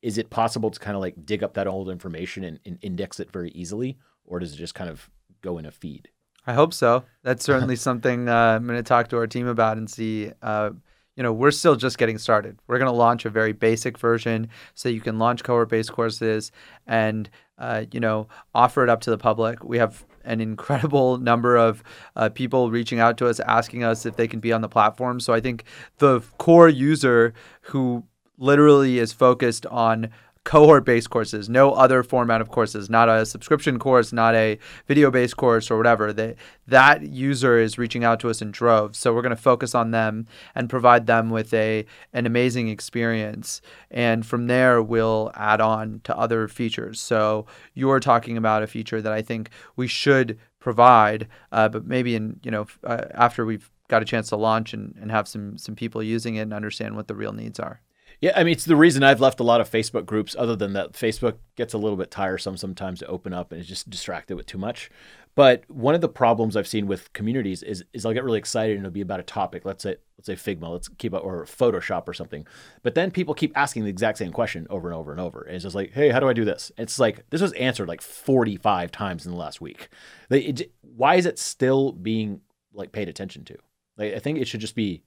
is 0.00 0.16
it 0.16 0.30
possible 0.30 0.70
to 0.70 0.80
kind 0.80 0.96
of 0.96 1.02
like 1.02 1.26
dig 1.26 1.42
up 1.44 1.54
that 1.54 1.66
old 1.66 1.90
information 1.90 2.44
and, 2.44 2.60
and 2.64 2.78
index 2.80 3.20
it 3.20 3.30
very 3.30 3.50
easily? 3.50 3.98
Or 4.24 4.38
does 4.38 4.54
it 4.54 4.56
just 4.56 4.74
kind 4.74 4.88
of 4.88 5.10
go 5.42 5.58
in 5.58 5.66
a 5.66 5.70
feed. 5.70 6.08
I 6.46 6.54
hope 6.54 6.72
so. 6.72 7.04
That's 7.22 7.44
certainly 7.44 7.76
something 7.76 8.28
uh, 8.28 8.34
I'm 8.34 8.66
going 8.66 8.78
to 8.78 8.82
talk 8.82 9.08
to 9.08 9.16
our 9.16 9.26
team 9.26 9.46
about 9.46 9.78
and 9.78 9.90
see. 9.90 10.30
Uh, 10.42 10.70
you 11.16 11.22
know, 11.22 11.32
we're 11.32 11.50
still 11.50 11.76
just 11.76 11.96
getting 11.96 12.18
started. 12.18 12.58
We're 12.66 12.78
going 12.78 12.90
to 12.90 12.96
launch 12.96 13.24
a 13.24 13.30
very 13.30 13.52
basic 13.52 13.98
version 13.98 14.48
so 14.74 14.90
you 14.90 15.00
can 15.00 15.18
launch 15.18 15.42
cohort-based 15.42 15.90
courses 15.90 16.52
and 16.86 17.30
uh, 17.58 17.86
you 17.90 18.00
know 18.00 18.28
offer 18.54 18.84
it 18.84 18.90
up 18.90 19.00
to 19.02 19.10
the 19.10 19.16
public. 19.18 19.64
We 19.64 19.78
have 19.78 20.04
an 20.24 20.40
incredible 20.40 21.16
number 21.30 21.56
of 21.56 21.82
uh, 22.16 22.28
people 22.28 22.70
reaching 22.70 23.00
out 23.00 23.16
to 23.18 23.28
us 23.28 23.40
asking 23.40 23.82
us 23.82 24.04
if 24.04 24.16
they 24.16 24.28
can 24.28 24.40
be 24.40 24.52
on 24.52 24.60
the 24.60 24.68
platform. 24.68 25.18
So 25.20 25.32
I 25.32 25.40
think 25.40 25.64
the 25.98 26.20
core 26.38 26.68
user 26.68 27.32
who 27.62 28.04
literally 28.38 28.98
is 28.98 29.14
focused 29.14 29.64
on 29.66 30.10
cohort 30.46 30.84
based 30.84 31.10
courses, 31.10 31.48
no 31.48 31.72
other 31.72 32.04
format 32.04 32.40
of 32.40 32.48
courses, 32.48 32.88
not 32.88 33.08
a 33.08 33.26
subscription 33.26 33.80
course, 33.80 34.12
not 34.12 34.32
a 34.36 34.58
video 34.86 35.10
based 35.10 35.36
course 35.36 35.72
or 35.72 35.76
whatever. 35.76 36.12
They, 36.12 36.36
that 36.68 37.02
user 37.02 37.58
is 37.58 37.78
reaching 37.78 38.04
out 38.04 38.20
to 38.20 38.30
us 38.30 38.40
in 38.40 38.52
droves. 38.52 38.96
So 38.96 39.12
we're 39.12 39.22
going 39.22 39.34
to 39.34 39.42
focus 39.42 39.74
on 39.74 39.90
them 39.90 40.26
and 40.54 40.70
provide 40.70 41.06
them 41.06 41.30
with 41.30 41.52
a 41.52 41.84
an 42.12 42.26
amazing 42.26 42.68
experience. 42.68 43.60
And 43.90 44.24
from 44.24 44.46
there, 44.46 44.80
we'll 44.80 45.32
add 45.34 45.60
on 45.60 46.00
to 46.04 46.16
other 46.16 46.46
features. 46.46 47.00
So 47.00 47.46
you're 47.74 48.00
talking 48.00 48.36
about 48.36 48.62
a 48.62 48.68
feature 48.68 49.02
that 49.02 49.12
I 49.12 49.22
think 49.22 49.50
we 49.74 49.88
should 49.88 50.38
provide, 50.60 51.26
uh, 51.50 51.68
but 51.68 51.86
maybe 51.86 52.14
in 52.14 52.38
you 52.44 52.52
know 52.52 52.66
uh, 52.84 53.06
after 53.14 53.44
we've 53.44 53.68
got 53.88 54.00
a 54.00 54.04
chance 54.04 54.28
to 54.28 54.36
launch 54.36 54.72
and, 54.72 54.94
and 55.00 55.10
have 55.10 55.26
some 55.26 55.58
some 55.58 55.74
people 55.74 56.04
using 56.04 56.36
it 56.36 56.42
and 56.42 56.54
understand 56.54 56.94
what 56.94 57.08
the 57.08 57.16
real 57.16 57.32
needs 57.32 57.58
are. 57.58 57.80
Yeah, 58.20 58.32
I 58.34 58.44
mean, 58.44 58.52
it's 58.52 58.64
the 58.64 58.76
reason 58.76 59.02
I've 59.02 59.20
left 59.20 59.40
a 59.40 59.44
lot 59.44 59.60
of 59.60 59.70
Facebook 59.70 60.06
groups, 60.06 60.34
other 60.38 60.56
than 60.56 60.72
that 60.72 60.92
Facebook 60.92 61.36
gets 61.54 61.74
a 61.74 61.78
little 61.78 61.96
bit 61.96 62.10
tiresome 62.10 62.56
sometimes 62.56 63.00
to 63.00 63.06
open 63.06 63.32
up 63.32 63.52
and 63.52 63.60
is 63.60 63.68
just 63.68 63.90
distracted 63.90 64.36
with 64.36 64.46
too 64.46 64.58
much. 64.58 64.90
But 65.34 65.64
one 65.68 65.94
of 65.94 66.00
the 66.00 66.08
problems 66.08 66.56
I've 66.56 66.66
seen 66.66 66.86
with 66.86 67.12
communities 67.12 67.62
is, 67.62 67.84
is 67.92 68.06
I'll 68.06 68.14
get 68.14 68.24
really 68.24 68.38
excited 68.38 68.76
and 68.76 68.86
it'll 68.86 68.94
be 68.94 69.02
about 69.02 69.20
a 69.20 69.24
topic. 69.24 69.66
Let's 69.66 69.82
say 69.82 69.96
let's 70.16 70.26
say 70.26 70.34
Figma, 70.34 70.72
let's 70.72 70.88
keep 70.88 71.12
it 71.12 71.18
or 71.18 71.44
Photoshop 71.44 72.08
or 72.08 72.14
something. 72.14 72.46
But 72.82 72.94
then 72.94 73.10
people 73.10 73.34
keep 73.34 73.52
asking 73.54 73.84
the 73.84 73.90
exact 73.90 74.16
same 74.16 74.32
question 74.32 74.66
over 74.70 74.88
and 74.88 74.96
over 74.96 75.12
and 75.12 75.20
over. 75.20 75.42
And 75.42 75.54
it's 75.54 75.64
just 75.64 75.76
like, 75.76 75.92
hey, 75.92 76.08
how 76.08 76.20
do 76.20 76.28
I 76.28 76.32
do 76.32 76.46
this? 76.46 76.72
It's 76.78 76.98
like 76.98 77.28
this 77.28 77.42
was 77.42 77.52
answered 77.52 77.86
like 77.86 78.00
45 78.00 78.90
times 78.90 79.26
in 79.26 79.32
the 79.32 79.38
last 79.38 79.60
week. 79.60 79.90
They, 80.30 80.40
it, 80.40 80.72
why 80.80 81.16
is 81.16 81.26
it 81.26 81.38
still 81.38 81.92
being 81.92 82.40
like 82.72 82.92
paid 82.92 83.10
attention 83.10 83.44
to? 83.44 83.58
Like, 83.98 84.14
I 84.14 84.18
think 84.18 84.38
it 84.38 84.48
should 84.48 84.60
just 84.60 84.74
be 84.74 85.02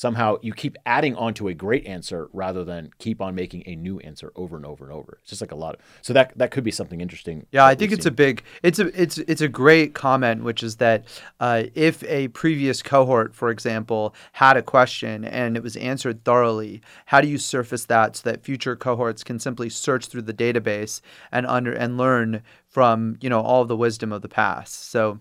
somehow 0.00 0.38
you 0.40 0.54
keep 0.54 0.78
adding 0.86 1.14
on 1.16 1.34
to 1.34 1.48
a 1.48 1.52
great 1.52 1.86
answer 1.86 2.30
rather 2.32 2.64
than 2.64 2.90
keep 2.98 3.20
on 3.20 3.34
making 3.34 3.62
a 3.66 3.76
new 3.76 3.98
answer 3.98 4.32
over 4.34 4.56
and 4.56 4.64
over 4.64 4.82
and 4.82 4.94
over. 4.94 5.18
It's 5.20 5.28
just 5.28 5.42
like 5.42 5.52
a 5.52 5.56
lot 5.56 5.74
of 5.74 5.80
so 6.00 6.14
that 6.14 6.32
that 6.38 6.50
could 6.50 6.64
be 6.64 6.70
something 6.70 7.02
interesting. 7.02 7.46
Yeah, 7.52 7.66
I 7.66 7.74
think 7.74 7.92
it's 7.92 8.04
seen. 8.04 8.14
a 8.14 8.16
big 8.16 8.42
it's 8.62 8.78
a 8.78 8.86
it's 9.00 9.18
it's 9.18 9.42
a 9.42 9.48
great 9.48 9.92
comment, 9.92 10.42
which 10.42 10.62
is 10.62 10.76
that 10.76 11.04
uh, 11.38 11.64
if 11.74 12.02
a 12.04 12.28
previous 12.28 12.80
cohort, 12.80 13.34
for 13.34 13.50
example, 13.50 14.14
had 14.32 14.56
a 14.56 14.62
question 14.62 15.26
and 15.26 15.54
it 15.54 15.62
was 15.62 15.76
answered 15.76 16.24
thoroughly, 16.24 16.80
how 17.04 17.20
do 17.20 17.28
you 17.28 17.36
surface 17.36 17.84
that 17.84 18.16
so 18.16 18.30
that 18.30 18.42
future 18.42 18.76
cohorts 18.76 19.22
can 19.22 19.38
simply 19.38 19.68
search 19.68 20.06
through 20.06 20.22
the 20.22 20.32
database 20.32 21.02
and 21.30 21.46
under 21.46 21.74
and 21.74 21.98
learn 21.98 22.42
from 22.66 23.18
you 23.20 23.28
know 23.28 23.42
all 23.42 23.60
of 23.60 23.68
the 23.68 23.76
wisdom 23.76 24.12
of 24.12 24.22
the 24.22 24.30
past? 24.30 24.90
So 24.90 25.20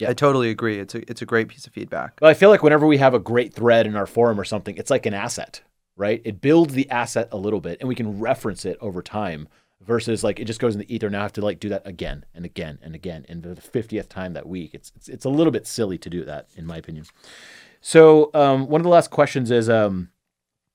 Yeah. 0.00 0.10
I 0.10 0.14
totally 0.14 0.50
agree. 0.50 0.78
It's 0.78 0.94
a 0.94 1.10
it's 1.10 1.22
a 1.22 1.26
great 1.26 1.48
piece 1.48 1.66
of 1.66 1.72
feedback. 1.72 2.18
Well, 2.20 2.30
I 2.30 2.34
feel 2.34 2.50
like 2.50 2.62
whenever 2.62 2.86
we 2.86 2.98
have 2.98 3.14
a 3.14 3.18
great 3.18 3.52
thread 3.52 3.86
in 3.86 3.96
our 3.96 4.06
forum 4.06 4.40
or 4.40 4.44
something, 4.44 4.76
it's 4.76 4.90
like 4.90 5.06
an 5.06 5.14
asset, 5.14 5.62
right? 5.96 6.22
It 6.24 6.40
builds 6.40 6.74
the 6.74 6.88
asset 6.90 7.28
a 7.32 7.36
little 7.36 7.60
bit 7.60 7.78
and 7.80 7.88
we 7.88 7.94
can 7.94 8.18
reference 8.18 8.64
it 8.64 8.78
over 8.80 9.02
time 9.02 9.48
versus 9.80 10.22
like 10.22 10.38
it 10.38 10.44
just 10.44 10.60
goes 10.60 10.74
in 10.74 10.80
the 10.80 10.94
ether. 10.94 11.10
Now 11.10 11.20
I 11.20 11.22
have 11.22 11.32
to 11.34 11.40
like 11.40 11.60
do 11.60 11.68
that 11.70 11.86
again 11.86 12.24
and 12.34 12.44
again 12.44 12.78
and 12.82 12.94
again. 12.94 13.24
And 13.28 13.42
the 13.42 13.54
50th 13.54 14.08
time 14.08 14.34
that 14.34 14.46
week, 14.46 14.70
it's, 14.74 14.92
it's, 14.96 15.08
it's 15.08 15.24
a 15.24 15.30
little 15.30 15.50
bit 15.50 15.66
silly 15.66 15.98
to 15.98 16.10
do 16.10 16.24
that, 16.24 16.48
in 16.56 16.66
my 16.66 16.76
opinion. 16.76 17.06
So, 17.80 18.30
um, 18.34 18.68
one 18.68 18.80
of 18.80 18.84
the 18.84 18.90
last 18.90 19.10
questions 19.10 19.50
is 19.50 19.70
um, 19.70 20.10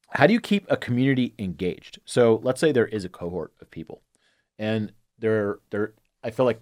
how 0.09 0.25
do 0.25 0.33
you 0.33 0.41
keep 0.41 0.65
a 0.69 0.77
community 0.77 1.35
engaged? 1.37 1.99
So, 2.03 2.39
let's 2.43 2.59
say 2.59 2.71
there 2.71 2.87
is 2.87 3.05
a 3.05 3.09
cohort 3.09 3.53
of 3.61 3.69
people 3.69 4.01
and 4.57 4.91
they're, 5.19 5.59
they're, 5.69 5.93
I 6.23 6.31
feel 6.31 6.45
like 6.45 6.61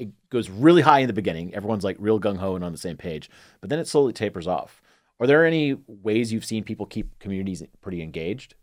it 0.00 0.08
goes 0.30 0.48
really 0.48 0.82
high 0.82 1.00
in 1.00 1.06
the 1.06 1.12
beginning. 1.12 1.54
Everyone's 1.54 1.84
like 1.84 1.96
real 1.98 2.18
gung 2.18 2.38
ho 2.38 2.56
and 2.56 2.64
on 2.64 2.72
the 2.72 2.78
same 2.78 2.96
page, 2.96 3.28
but 3.60 3.68
then 3.68 3.78
it 3.78 3.86
slowly 3.86 4.14
tapers 4.14 4.46
off. 4.46 4.82
Are 5.20 5.26
there 5.26 5.44
any 5.44 5.76
ways 5.86 6.32
you've 6.32 6.46
seen 6.46 6.64
people 6.64 6.86
keep 6.86 7.18
communities 7.18 7.62
pretty 7.82 8.02
engaged? 8.02 8.54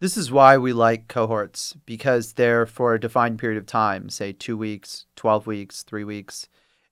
This 0.00 0.16
is 0.16 0.32
why 0.32 0.56
we 0.56 0.72
like 0.72 1.08
cohorts 1.08 1.76
because 1.84 2.32
they're 2.32 2.64
for 2.64 2.94
a 2.94 3.00
defined 3.00 3.38
period 3.38 3.58
of 3.58 3.66
time, 3.66 4.08
say 4.08 4.32
two 4.32 4.56
weeks, 4.56 5.04
12 5.16 5.46
weeks, 5.46 5.82
three 5.82 6.04
weeks. 6.04 6.48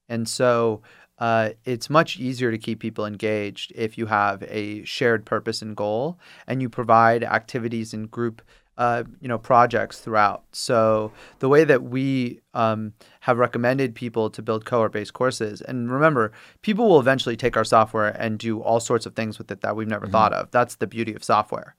And 0.09 0.29
so 0.29 0.83
uh, 1.19 1.51
it's 1.65 1.89
much 1.89 2.19
easier 2.19 2.51
to 2.51 2.59
keep 2.59 2.81
people 2.81 3.07
engaged 3.07 3.73
if 3.75 3.97
you 3.97 4.07
have 4.07 4.43
a 4.49 4.85
shared 4.85 5.25
purpose 5.25 5.63
and 5.63 5.75
goal 5.75 6.19
and 6.47 6.61
you 6.61 6.69
provide 6.69 7.25
activities 7.25 7.95
and 7.95 8.11
group 8.11 8.43
uh, 8.79 9.05
you 9.21 9.29
know 9.29 9.39
projects 9.39 10.01
throughout. 10.01 10.45
So 10.53 11.13
the 11.39 11.49
way 11.49 11.65
that 11.65 11.83
we 11.83 12.41
um, 12.55 12.93
have 13.21 13.39
recommended 13.39 13.95
people 13.95 14.31
to 14.31 14.43
build 14.43 14.65
cohort-based 14.65 15.13
courses, 15.13 15.61
and 15.63 15.91
remember, 15.91 16.33
people 16.63 16.89
will 16.89 17.01
eventually 17.01 17.37
take 17.37 17.57
our 17.57 17.65
software 17.65 18.09
and 18.09 18.39
do 18.39 18.61
all 18.61 18.81
sorts 18.81 19.07
of 19.07 19.15
things 19.15 19.39
with 19.39 19.51
it 19.51 19.61
that 19.61 19.77
we've 19.77 19.89
never 19.89 20.07
mm-hmm. 20.07 20.13
thought 20.13 20.33
of. 20.33 20.51
That's 20.51 20.77
the 20.77 20.87
beauty 20.87 21.15
of 21.15 21.25
software. 21.25 21.75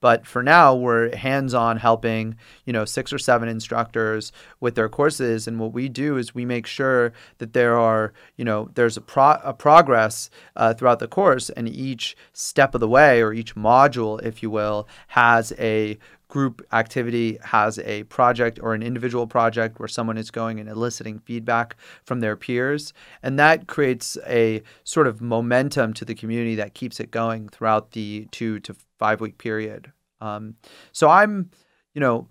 But 0.00 0.26
for 0.26 0.42
now, 0.42 0.74
we're 0.74 1.14
hands-on 1.14 1.76
helping, 1.76 2.36
you 2.64 2.72
know, 2.72 2.86
six 2.86 3.12
or 3.12 3.18
seven 3.18 3.48
instructors 3.48 4.32
with 4.58 4.74
their 4.74 4.88
courses. 4.88 5.46
And 5.46 5.60
what 5.60 5.74
we 5.74 5.90
do 5.90 6.16
is 6.16 6.34
we 6.34 6.46
make 6.46 6.66
sure 6.66 7.12
that 7.36 7.52
there 7.52 7.78
are, 7.78 8.14
you 8.36 8.44
know, 8.44 8.70
there's 8.74 8.96
a, 8.96 9.02
pro- 9.02 9.40
a 9.44 9.52
progress 9.52 10.30
uh, 10.56 10.72
throughout 10.72 11.00
the 11.00 11.06
course, 11.06 11.50
and 11.50 11.68
each 11.68 12.16
step 12.32 12.74
of 12.74 12.80
the 12.80 12.88
way, 12.88 13.22
or 13.22 13.34
each 13.34 13.54
module, 13.54 14.22
if 14.22 14.42
you 14.42 14.48
will, 14.48 14.88
has 15.08 15.52
a 15.58 15.98
group 16.30 16.66
activity 16.72 17.38
has 17.42 17.78
a 17.80 18.04
project 18.04 18.58
or 18.62 18.72
an 18.72 18.82
individual 18.82 19.26
project 19.26 19.78
where 19.78 19.88
someone 19.88 20.16
is 20.16 20.30
going 20.30 20.58
and 20.58 20.68
eliciting 20.68 21.18
feedback 21.18 21.76
from 22.04 22.20
their 22.20 22.36
peers. 22.36 22.94
And 23.22 23.38
that 23.38 23.66
creates 23.66 24.16
a 24.26 24.62
sort 24.84 25.06
of 25.06 25.20
momentum 25.20 25.92
to 25.94 26.04
the 26.04 26.14
community 26.14 26.54
that 26.54 26.72
keeps 26.72 27.00
it 27.00 27.10
going 27.10 27.48
throughout 27.50 27.90
the 27.90 28.26
two 28.30 28.60
to 28.60 28.74
five 28.98 29.20
week 29.20 29.36
period. 29.36 29.92
Um, 30.22 30.54
so 30.92 31.08
I'm, 31.10 31.50
you 31.92 32.00
know, 32.00 32.28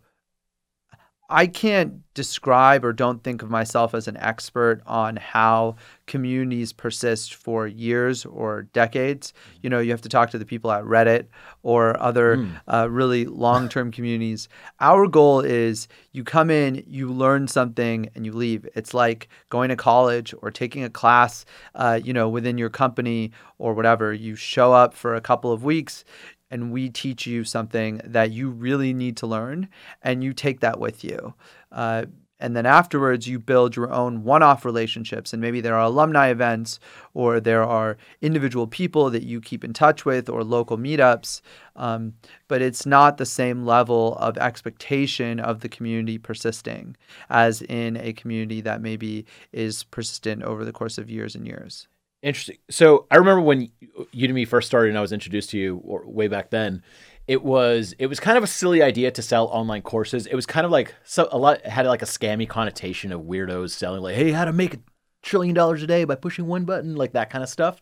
I 1.30 1.46
can't 1.46 2.02
describe 2.16 2.84
or 2.84 2.92
don't 2.92 3.24
think 3.24 3.44
of 3.44 3.50
myself 3.52 3.94
as 3.94 4.08
an 4.08 4.18
expert 4.18 4.82
on 4.88 5.16
how 5.16 5.76
communities 6.08 6.74
persist 6.74 7.36
for 7.36 7.68
years 7.68 8.26
or 8.26 8.64
decades. 8.74 9.32
You 9.62 9.70
know, 9.70 9.80
you 9.80 9.92
have 9.92 10.02
to 10.02 10.10
talk 10.10 10.32
to 10.32 10.40
the 10.40 10.46
people 10.46 10.72
at 10.72 10.84
Reddit 10.84 11.28
or 11.62 12.02
other 12.02 12.38
mm. 12.38 12.60
uh, 12.68 12.90
really 12.90 13.26
long 13.26 13.70
term 13.70 13.92
communities. 13.98 14.50
Our 14.80 15.08
goal 15.08 15.42
is 15.42 15.88
you 16.12 16.24
come 16.24 16.50
in, 16.50 16.84
you 16.88 17.14
learn 17.14 17.48
something, 17.48 18.10
and 18.16 18.26
you 18.26 18.34
leave. 18.34 18.68
It's 18.76 18.96
like 18.96 19.30
going 19.50 19.70
to 19.70 19.76
college 19.76 20.34
or 20.42 20.50
taking 20.50 20.84
a 20.84 20.90
class, 20.90 21.46
uh, 21.76 22.00
you 22.04 22.12
know, 22.12 22.28
within 22.28 22.58
your 22.58 22.72
company 22.72 23.32
or 23.60 23.76
whatever. 23.76 24.12
You 24.12 24.36
show 24.36 24.74
up 24.74 24.96
for 24.96 25.14
a 25.14 25.22
couple 25.22 25.52
of 25.52 25.64
weeks, 25.64 26.04
and 26.52 26.72
we 26.72 26.90
teach 26.90 27.28
you 27.28 27.44
something 27.44 28.02
that 28.04 28.32
you 28.32 28.50
really 28.50 28.94
need 28.94 29.18
to 29.18 29.28
learn, 29.28 29.70
and 30.02 30.24
you 30.24 30.34
take 30.34 30.60
that 30.62 30.80
with 30.80 31.04
you. 31.04 31.34
Uh, 31.72 32.06
and 32.40 32.56
then 32.56 32.66
afterwards, 32.66 33.28
you 33.28 33.38
build 33.38 33.76
your 33.76 33.92
own 33.92 34.24
one 34.24 34.42
off 34.42 34.64
relationships. 34.64 35.34
And 35.34 35.42
maybe 35.42 35.60
there 35.60 35.76
are 35.76 35.84
alumni 35.84 36.30
events, 36.30 36.80
or 37.14 37.40
there 37.40 37.64
are 37.64 37.98
individual 38.22 38.66
people 38.66 39.10
that 39.10 39.24
you 39.24 39.42
keep 39.42 39.64
in 39.64 39.74
touch 39.74 40.06
with, 40.06 40.30
or 40.30 40.44
local 40.44 40.78
meetups. 40.78 41.42
Um, 41.76 42.14
but 42.48 42.62
it's 42.62 42.86
not 42.86 43.18
the 43.18 43.26
same 43.26 43.66
level 43.66 44.16
of 44.16 44.38
expectation 44.38 45.40
of 45.40 45.60
the 45.60 45.70
community 45.70 46.18
persisting 46.18 46.96
as 47.30 47.62
in 47.64 47.98
a 47.98 48.14
community 48.14 48.62
that 48.62 48.82
maybe 48.82 49.26
is 49.52 49.84
persistent 49.84 50.44
over 50.44 50.64
the 50.64 50.74
course 50.74 50.98
of 50.98 51.10
years 51.10 51.36
and 51.36 51.46
years. 51.46 51.88
Interesting. 52.22 52.58
So 52.70 53.08
I 53.10 53.16
remember 53.16 53.42
when 53.42 53.70
Udemy 54.14 54.48
first 54.48 54.68
started 54.68 54.90
and 54.90 54.98
I 54.98 55.02
was 55.02 55.14
introduced 55.14 55.52
to 55.52 55.58
you 55.58 55.82
way 55.84 56.28
back 56.28 56.50
then. 56.50 56.84
It 57.28 57.44
was 57.44 57.94
it 58.00 58.08
was 58.08 58.20
kind 58.20 58.38
of 58.38 58.44
a 58.44 58.48
silly 58.48 58.82
idea 58.82 59.12
to 59.12 59.22
sell 59.22 59.46
online 59.46 59.84
courses. 59.84 60.26
It 60.26 60.36
was 60.36 60.46
kind 60.46 60.66
of 60.66 60.72
like 60.72 60.96
so 61.04 61.30
a 61.32 61.38
lot 61.38 61.64
had 61.66 61.86
like 61.86 62.02
a 62.02 62.06
scammy 62.06 62.50
connotation 62.50 63.12
of 63.12 63.22
weirdos 63.22 63.70
selling 63.70 64.02
like, 64.02 64.16
hey, 64.16 64.32
how 64.32 64.46
to 64.46 64.52
make 64.52 64.74
a 64.74 64.80
trillion 65.22 65.54
dollars 65.54 65.84
a 65.84 65.88
day 65.88 66.06
by 66.06 66.16
pushing 66.16 66.48
one 66.48 66.66
button, 66.66 66.96
like 66.96 67.14
that 67.14 67.30
kind 67.30 67.44
of 67.44 67.50
stuff. 67.50 67.80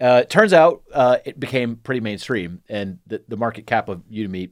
Uh, 0.00 0.24
turns 0.24 0.52
out 0.52 0.82
uh, 0.92 1.18
it 1.24 1.40
became 1.40 1.76
pretty 1.76 2.00
mainstream, 2.00 2.60
and 2.68 2.98
the, 3.06 3.22
the 3.28 3.36
market 3.36 3.66
cap 3.66 3.88
of 3.88 4.02
Udemy 4.10 4.50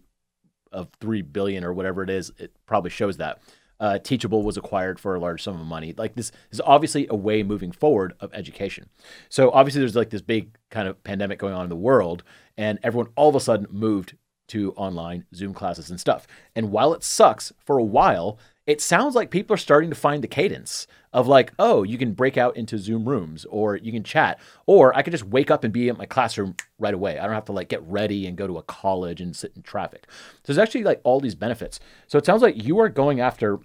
of 0.73 0.89
three 1.01 1.23
billion 1.23 1.65
or 1.65 1.73
whatever 1.73 2.03
it 2.03 2.11
is, 2.11 2.33
it 2.39 2.53
probably 2.67 2.91
shows 2.91 3.17
that 3.19 3.43
uh, 3.81 3.99
Teachable 3.99 4.43
was 4.43 4.57
acquired 4.57 5.01
for 5.01 5.15
a 5.15 5.21
large 5.21 5.43
sum 5.43 5.61
of 5.61 5.67
money. 5.67 5.95
Like 5.97 6.15
this 6.15 6.31
is 6.51 6.61
obviously 6.61 7.07
a 7.09 7.17
way 7.17 7.43
moving 7.43 7.73
forward 7.73 8.15
of 8.21 8.33
education. 8.35 8.89
So 9.29 9.51
obviously 9.51 9.81
there's 9.81 9.97
like 9.97 10.11
this 10.11 10.23
big 10.23 10.57
kind 10.71 10.87
of 10.87 11.03
pandemic 11.03 11.39
going 11.39 11.55
on 11.55 11.65
in 11.65 11.71
the 11.71 11.77
world, 11.77 12.23
and 12.57 12.79
everyone 12.83 13.11
all 13.17 13.31
of 13.31 13.35
a 13.35 13.41
sudden 13.41 13.67
moved 13.71 14.17
to 14.49 14.73
online 14.73 15.25
Zoom 15.35 15.55
classes 15.55 15.91
and 15.91 16.01
stuff. 16.01 16.27
And 16.55 16.71
while 16.71 16.93
it 16.93 17.05
sucks 17.05 17.53
for 17.65 17.79
a 17.79 17.85
while, 17.85 18.39
it 18.67 18.81
sounds 18.81 19.15
like 19.15 19.31
people 19.31 19.55
are 19.55 19.59
starting 19.59 19.91
to 19.91 19.97
find 19.97 20.23
the 20.23 20.29
cadence 20.29 20.87
of 21.13 21.27
like, 21.27 21.53
oh, 21.59 21.83
you 21.83 21.97
can 21.97 22.13
break 22.13 22.37
out 22.37 22.57
into 22.57 22.79
Zoom 22.79 23.09
rooms 23.09 23.45
or 23.47 23.77
you 23.77 23.91
can 23.91 24.05
chat, 24.05 24.39
or 24.67 24.97
I 24.97 25.03
could 25.03 25.13
just 25.13 25.25
wake 25.25 25.51
up 25.51 25.65
and 25.65 25.73
be 25.73 25.89
in 25.89 25.97
my 25.97 26.07
classroom 26.07 26.55
right 26.79 26.95
away. 26.95 27.19
I 27.19 27.25
don't 27.25 27.35
have 27.35 27.47
to 27.47 27.53
like 27.53 27.69
get 27.69 27.83
ready 27.83 28.27
and 28.27 28.37
go 28.37 28.47
to 28.47 28.59
a 28.59 28.63
college 28.63 29.21
and 29.21 29.35
sit 29.35 29.53
in 29.57 29.63
traffic. 29.63 30.07
So 30.11 30.53
there's 30.53 30.59
actually 30.59 30.85
like 30.85 31.01
all 31.05 31.21
these 31.21 31.35
benefits. 31.35 31.81
So 32.07 32.19
it 32.19 32.27
sounds 32.27 32.43
like 32.43 32.63
you 32.63 32.79
are 32.81 32.89
going 32.89 33.21
after 33.21 33.61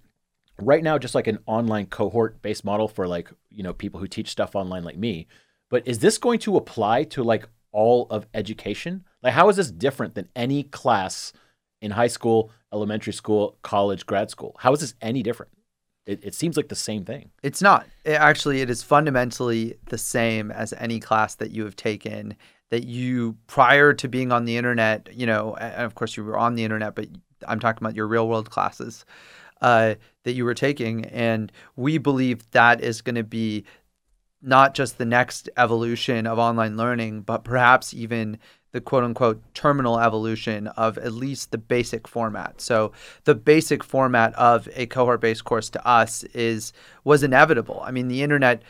right 0.62 0.84
now 0.84 0.98
just 0.98 1.16
like 1.16 1.28
an 1.28 1.40
online 1.46 1.86
cohort 1.86 2.42
based 2.42 2.64
model 2.64 2.88
for 2.88 3.08
like 3.08 3.30
you 3.50 3.64
know 3.64 3.74
people 3.74 4.00
who 4.00 4.08
teach 4.08 4.30
stuff 4.30 4.56
online 4.56 4.84
like 4.84 4.98
me 4.98 5.28
but 5.70 5.88
is 5.88 6.00
this 6.00 6.18
going 6.18 6.40
to 6.40 6.58
apply 6.58 7.04
to 7.04 7.24
like 7.24 7.48
all 7.72 8.08
of 8.10 8.26
education? 8.34 9.04
Like 9.22 9.34
how 9.34 9.50
is 9.50 9.58
this 9.58 9.70
different 9.70 10.16
than 10.16 10.30
any 10.36 10.64
class 10.64 11.34
in 11.82 11.92
high 11.92 12.08
school 12.08 12.50
elementary 12.74 13.14
school 13.14 13.58
college 13.62 14.06
grad 14.06 14.32
school? 14.32 14.56
How 14.60 14.74
is 14.74 14.80
this 14.80 14.96
any 15.02 15.22
different? 15.22 15.52
It, 16.06 16.24
it 16.24 16.34
seems 16.34 16.56
like 16.56 16.70
the 16.70 16.76
same 16.76 17.04
thing. 17.04 17.32
It's 17.44 17.62
not. 17.62 17.88
It, 18.06 18.14
actually 18.14 18.62
it 18.62 18.70
is 18.70 18.82
fundamentally 18.82 19.76
the 19.88 19.98
same 19.98 20.52
as 20.52 20.74
any 20.78 21.00
class 21.00 21.36
that 21.36 21.52
you 21.52 21.66
have 21.66 21.76
taken 21.76 22.38
that 22.72 22.86
you 22.86 23.36
prior 23.48 23.94
to 23.94 24.08
being 24.08 24.32
on 24.32 24.46
the 24.46 24.58
internet 24.58 25.08
you 25.14 25.28
know 25.28 25.56
and 25.56 25.84
of 25.84 25.94
course 25.94 26.18
you 26.18 26.24
were 26.24 26.38
on 26.38 26.56
the 26.56 26.64
internet 26.64 26.96
but 26.96 27.08
i'm 27.48 27.60
talking 27.60 27.86
about 27.86 27.96
your 27.96 28.08
real 28.08 28.28
world 28.28 28.50
classes 28.50 29.06
uh, 29.62 29.94
that 30.26 30.34
you 30.34 30.44
were 30.44 30.54
taking. 30.54 31.06
And 31.06 31.52
we 31.78 31.98
believe 31.98 32.52
that 32.52 32.82
is 32.82 33.02
going 33.02 33.16
to 33.16 33.24
be 33.24 33.64
not 34.42 34.76
just 34.76 34.98
the 34.98 35.06
next 35.06 35.50
evolution 35.56 36.28
of 36.28 36.38
online 36.38 36.76
learning, 36.76 37.22
but 37.22 37.44
perhaps 37.44 37.94
even 37.94 38.38
the 38.74 38.82
quote 38.82 39.06
unquote 39.06 39.42
terminal 39.54 40.00
evolution 40.00 40.68
of 40.68 40.98
at 40.98 41.14
least 41.14 41.52
the 41.52 41.58
basic 41.58 42.08
format. 42.08 42.60
So 42.60 42.92
the 43.24 43.34
basic 43.34 43.84
format 43.84 44.34
of 44.36 44.68
a 44.76 44.86
cohort 44.88 45.22
based 45.22 45.46
course 45.46 45.70
to 45.70 45.88
us 45.88 46.24
is 46.26 46.74
was 47.06 47.24
inevitable. 47.24 47.82
I 47.86 47.92
mean, 47.92 48.10
the 48.10 48.22
internet 48.22 48.62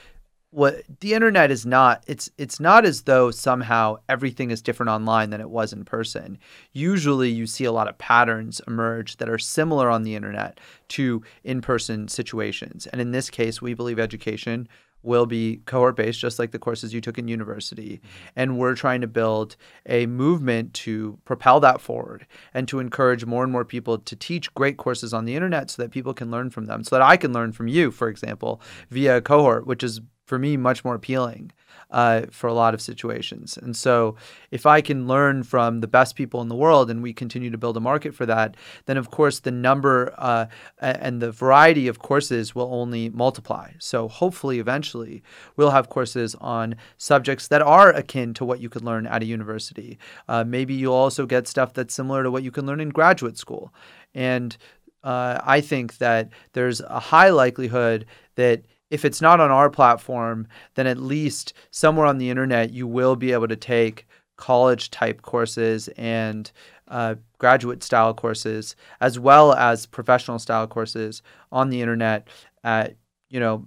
what 0.56 0.84
the 1.02 1.14
internet 1.14 1.52
is 1.52 1.66
not 1.66 2.02
it's 2.08 2.30
it's 2.38 2.62
not 2.62 2.86
as 2.86 3.02
though 3.02 3.30
somehow 3.30 3.98
everything 4.08 4.52
is 4.52 4.62
different 4.62 4.90
online 4.90 5.30
than 5.30 5.42
it 5.42 5.50
was 5.50 5.74
in 5.74 5.84
person 5.84 6.38
usually 6.72 7.30
you 7.30 7.46
see 7.46 7.66
a 7.66 7.74
lot 7.74 7.90
of 7.90 7.98
patterns 7.98 8.62
emerge 8.66 9.18
that 9.18 9.28
are 9.28 9.38
similar 9.38 9.90
on 9.90 10.04
the 10.04 10.16
internet 10.16 10.58
to 10.88 11.22
in-person 11.44 12.08
situations 12.08 12.88
and 12.88 13.02
in 13.02 13.12
this 13.12 13.30
case 13.30 13.62
we 13.62 13.74
believe 13.74 14.00
education 14.00 14.66
will 15.04 15.28
be 15.28 15.58
cohort 15.68 15.96
based, 15.96 16.20
just 16.20 16.40
like 16.40 16.50
the 16.50 16.58
courses 16.58 16.92
you 16.92 17.00
took 17.00 17.20
in 17.20 17.28
university. 17.28 17.98
Mm-hmm. 17.98 18.28
And 18.36 18.58
we're 18.58 18.74
trying 18.74 19.02
to 19.02 19.08
build 19.08 19.56
a 19.86 20.08
movement 20.08 20.74
to 20.74 21.20
propel 21.26 21.60
that 21.60 21.80
forward 21.80 22.26
and 22.56 22.68
to 22.70 22.80
encourage 22.80 23.24
more 23.24 23.44
and 23.44 23.52
more 23.52 23.64
people 23.64 24.00
to 24.00 24.16
teach 24.16 24.52
great 24.56 24.78
courses 24.78 25.14
on 25.14 25.26
the 25.26 25.36
internet 25.36 25.70
so 25.70 25.84
that 25.84 25.92
people 25.92 26.16
can 26.16 26.32
learn 26.32 26.50
from 26.50 26.66
them, 26.66 26.84
so 26.84 26.96
that 26.96 27.04
I 27.04 27.18
can 27.18 27.34
learn 27.34 27.52
from 27.52 27.68
you, 27.68 27.92
for 27.92 28.08
example, 28.10 28.60
via 28.90 29.18
a 29.18 29.22
cohort, 29.22 29.68
which 29.68 29.84
is 29.84 30.02
for 30.26 30.38
me 30.38 30.58
much 30.58 30.84
more 30.84 30.96
appealing 30.96 31.52
uh, 31.92 32.24
for 32.32 32.48
a 32.48 32.54
lot 32.54 32.74
of 32.74 32.82
situations. 32.82 33.58
And 33.58 33.76
so, 33.76 34.16
if 34.52 34.66
I 34.66 34.82
can 34.82 35.08
learn 35.08 35.44
from 35.44 35.80
the 35.80 35.88
best 35.88 36.16
people 36.16 36.42
in 36.42 36.50
the 36.50 36.56
world 36.56 36.90
and 36.90 37.02
we 37.02 37.14
continue 37.14 37.50
to 37.52 37.58
build 37.58 37.78
a 37.78 37.80
market 37.80 38.14
for 38.16 38.26
that, 38.26 38.56
then 38.86 38.98
of 38.98 39.12
course 39.12 39.40
the 39.40 39.52
number 39.52 40.14
uh, 40.18 40.48
and 40.80 41.22
the 41.22 41.32
variety 41.32 41.88
of 41.88 42.00
courses 42.00 42.56
will 42.56 42.74
only 42.74 43.10
multiply. 43.10 43.72
So, 43.80 44.08
hopefully, 44.08 44.60
eventually, 44.60 45.24
we'll 45.56 45.72
have 45.72 45.90
courses 45.90 46.36
on 46.36 46.76
subjects 46.98 47.48
that 47.48 47.62
are 47.62 47.92
akin 47.92 48.34
to 48.36 48.46
what 48.46 48.60
you 48.60 48.70
could 48.70 48.84
learn 48.84 49.08
at 49.08 49.22
a 49.22 49.26
university. 49.26 49.98
Uh, 50.28 50.44
maybe 50.44 50.74
you'll 50.74 50.94
also 50.94 51.26
get 51.26 51.48
stuff 51.48 51.74
that's 51.74 51.94
similar 51.94 52.24
to 52.24 52.32
what 52.32 52.44
you 52.44 52.52
can 52.52 52.66
learn 52.66 52.82
in 52.82 52.90
graduate 52.90 53.38
school. 53.38 53.74
And 54.14 54.58
uh, 55.04 55.40
I 55.44 55.62
think 55.62 56.00
that 56.00 56.30
there's 56.54 56.82
a 56.82 57.00
high 57.00 57.30
likelihood 57.30 58.06
that 58.36 58.64
if 58.90 59.04
it's 59.06 59.22
not 59.22 59.40
on 59.40 59.52
our 59.52 59.70
platform, 59.70 60.48
then 60.76 60.88
at 60.88 60.98
least 60.98 61.54
somewhere 61.72 62.06
on 62.06 62.18
the 62.18 62.30
internet 62.30 62.72
you 62.72 62.88
will 62.88 63.16
be 63.16 63.32
able 63.32 63.48
to 63.48 63.56
take 63.56 64.08
college 64.38 64.92
type 64.92 65.22
courses 65.22 65.88
and 65.98 66.52
uh, 66.88 67.16
graduate 67.38 67.82
style 67.82 68.14
courses 68.14 68.76
as 69.02 69.18
well 69.18 69.54
as 69.54 69.86
professional 69.86 70.38
style 70.38 70.68
courses 70.68 71.22
on 71.52 71.70
the 71.70 71.82
internet 71.82 72.28
at 72.64 72.96
you 73.30 73.40
know 73.40 73.66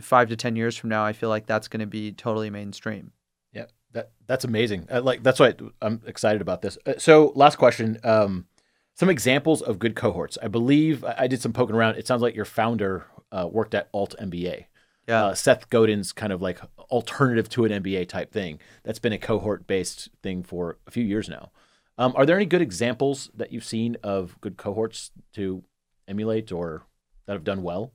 five 0.00 0.28
to 0.28 0.36
ten 0.36 0.54
years 0.54 0.76
from 0.76 0.90
now 0.90 1.04
i 1.04 1.12
feel 1.12 1.28
like 1.28 1.46
that's 1.46 1.68
going 1.68 1.80
to 1.80 1.86
be 1.86 2.12
totally 2.12 2.50
mainstream. 2.50 3.12
Yeah 3.52 3.64
that 3.94 4.10
that's 4.26 4.44
amazing. 4.44 4.86
Uh, 4.90 5.00
like 5.00 5.22
that's 5.22 5.40
why 5.40 5.54
i'm 5.80 6.02
excited 6.06 6.42
about 6.42 6.60
this. 6.60 6.76
Uh, 6.84 6.94
so 6.98 7.32
last 7.34 7.56
question 7.56 7.98
um, 8.04 8.46
some 8.94 9.08
examples 9.08 9.62
of 9.62 9.78
good 9.78 9.96
cohorts. 9.96 10.36
I 10.42 10.48
believe 10.48 11.02
i 11.04 11.26
did 11.26 11.40
some 11.40 11.52
poking 11.52 11.74
around. 11.74 11.96
It 11.96 12.06
sounds 12.06 12.22
like 12.22 12.36
your 12.36 12.44
founder 12.44 13.06
uh, 13.34 13.48
worked 13.50 13.74
at 13.74 13.88
Alt 13.92 14.14
MBA. 14.20 14.66
Yeah. 15.08 15.26
Uh, 15.26 15.34
Seth 15.34 15.68
Godin's 15.68 16.12
kind 16.12 16.32
of 16.32 16.40
like 16.40 16.60
alternative 16.90 17.48
to 17.50 17.66
an 17.66 17.82
MBA 17.82 18.08
type 18.08 18.32
thing. 18.32 18.58
That's 18.84 18.98
been 18.98 19.12
a 19.12 19.18
cohort 19.18 19.66
based 19.66 20.08
thing 20.22 20.42
for 20.42 20.78
a 20.86 20.90
few 20.90 21.04
years 21.04 21.28
now. 21.28 21.50
Um, 21.98 22.12
are 22.16 22.24
there 22.24 22.36
any 22.36 22.46
good 22.46 22.62
examples 22.62 23.30
that 23.34 23.52
you've 23.52 23.64
seen 23.64 23.96
of 24.02 24.40
good 24.40 24.56
cohorts 24.56 25.10
to 25.34 25.62
emulate 26.08 26.50
or 26.50 26.86
that 27.26 27.34
have 27.34 27.44
done 27.44 27.62
well? 27.62 27.92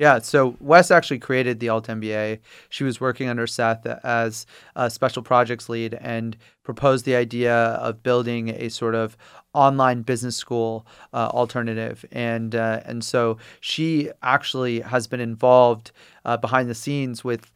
Yeah, 0.00 0.20
so 0.20 0.56
Wes 0.60 0.90
actually 0.90 1.18
created 1.18 1.60
the 1.60 1.68
Alt 1.68 1.86
MBA. 1.88 2.38
She 2.70 2.84
was 2.84 3.02
working 3.02 3.28
under 3.28 3.46
Seth 3.46 3.84
as 3.84 4.46
a 4.74 4.88
special 4.88 5.22
projects 5.22 5.68
lead 5.68 5.92
and 5.92 6.38
proposed 6.62 7.04
the 7.04 7.14
idea 7.16 7.54
of 7.54 8.02
building 8.02 8.48
a 8.48 8.70
sort 8.70 8.94
of 8.94 9.14
online 9.52 10.00
business 10.00 10.36
school 10.36 10.86
uh, 11.12 11.28
alternative. 11.34 12.06
And 12.12 12.54
uh, 12.54 12.80
and 12.86 13.04
so 13.04 13.36
she 13.60 14.10
actually 14.22 14.80
has 14.80 15.06
been 15.06 15.20
involved 15.20 15.92
uh, 16.24 16.38
behind 16.38 16.70
the 16.70 16.74
scenes 16.74 17.22
with 17.22 17.52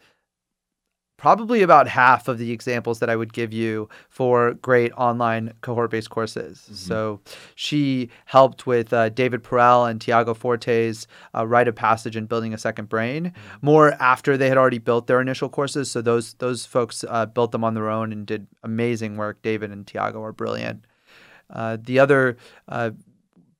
probably 1.16 1.62
about 1.62 1.86
half 1.86 2.28
of 2.28 2.38
the 2.38 2.50
examples 2.50 2.98
that 2.98 3.08
I 3.08 3.16
would 3.16 3.32
give 3.32 3.52
you 3.52 3.88
for 4.08 4.54
great 4.54 4.92
online 4.92 5.52
cohort 5.60 5.90
based 5.90 6.10
courses. 6.10 6.62
Mm-hmm. 6.64 6.74
So 6.74 7.20
she 7.54 8.10
helped 8.26 8.66
with 8.66 8.92
uh, 8.92 9.10
David 9.10 9.42
Perell 9.42 9.88
and 9.88 10.00
Tiago 10.00 10.34
Forte's 10.34 11.06
uh, 11.34 11.46
Write 11.46 11.68
of 11.68 11.76
Passage 11.76 12.16
in 12.16 12.26
Building 12.26 12.52
a 12.52 12.58
Second 12.58 12.88
Brain 12.88 13.26
mm-hmm. 13.26 13.66
more 13.66 13.92
after 14.02 14.36
they 14.36 14.48
had 14.48 14.58
already 14.58 14.78
built 14.78 15.06
their 15.06 15.20
initial 15.20 15.48
courses. 15.48 15.90
So 15.90 16.02
those, 16.02 16.34
those 16.34 16.66
folks 16.66 17.04
uh, 17.08 17.26
built 17.26 17.52
them 17.52 17.64
on 17.64 17.74
their 17.74 17.88
own 17.88 18.12
and 18.12 18.26
did 18.26 18.46
amazing 18.62 19.16
work. 19.16 19.40
David 19.42 19.70
and 19.70 19.86
Tiago 19.86 20.22
are 20.22 20.32
brilliant. 20.32 20.84
Uh, 21.48 21.76
the 21.80 22.00
other 22.00 22.36
uh, 22.68 22.90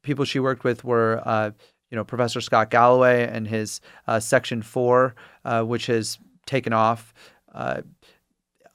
people 0.03 0.25
she 0.25 0.41
worked 0.41 0.65
with 0.65 0.83
were 0.85 1.23
uh, 1.25 1.53
you 1.91 1.97
know, 1.97 2.05
Professor 2.05 2.41
Scott 2.41 2.71
Galloway 2.71 3.29
and 3.31 3.47
his 3.47 3.81
Section 4.19 4.63
4, 4.63 5.15
which 5.63 5.87
has 5.87 6.19
taken 6.47 6.73
off. 6.73 7.15
Uh, 7.55 7.83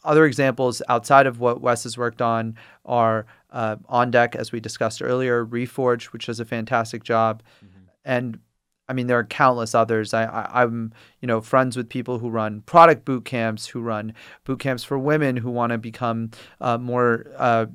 other 0.04 0.26
examples 0.26 0.82
outside 0.88 1.28
of 1.28 1.40
what 1.40 1.62
Wes 1.62 1.84
has 1.84 1.98
worked 1.98 2.22
on 2.22 2.56
are 2.86 3.26
uh, 3.52 3.76
On 3.88 4.12
Deck, 4.12 4.36
as 4.36 4.52
we 4.52 4.60
discussed 4.60 5.02
earlier, 5.02 5.46
Reforge, 5.46 6.06
which 6.06 6.28
does 6.28 6.40
a 6.40 6.46
fantastic 6.46 7.04
job, 7.04 7.44
mm-hmm. 7.64 7.82
and 8.06 8.40
I 8.88 8.94
mean 8.94 9.08
there 9.08 9.20
are 9.20 9.26
countless 9.26 9.76
others. 9.76 10.14
I, 10.14 10.24
I, 10.24 10.64
am 10.64 10.94
you 11.22 11.28
know 11.28 11.42
friends 11.42 11.76
with 11.76 11.90
people 11.90 12.20
who 12.20 12.30
run 12.30 12.62
product 12.62 13.06
boot 13.06 13.26
camps, 13.26 13.68
who 13.68 13.82
run 13.82 14.14
boot 14.46 14.60
camps 14.60 14.84
for 14.84 14.98
women 14.98 15.36
who 15.38 15.52
want 15.52 15.72
to 15.72 15.78
become 15.78 16.32
uh, 16.62 16.78
more, 16.78 17.26
uh, 17.38 17.66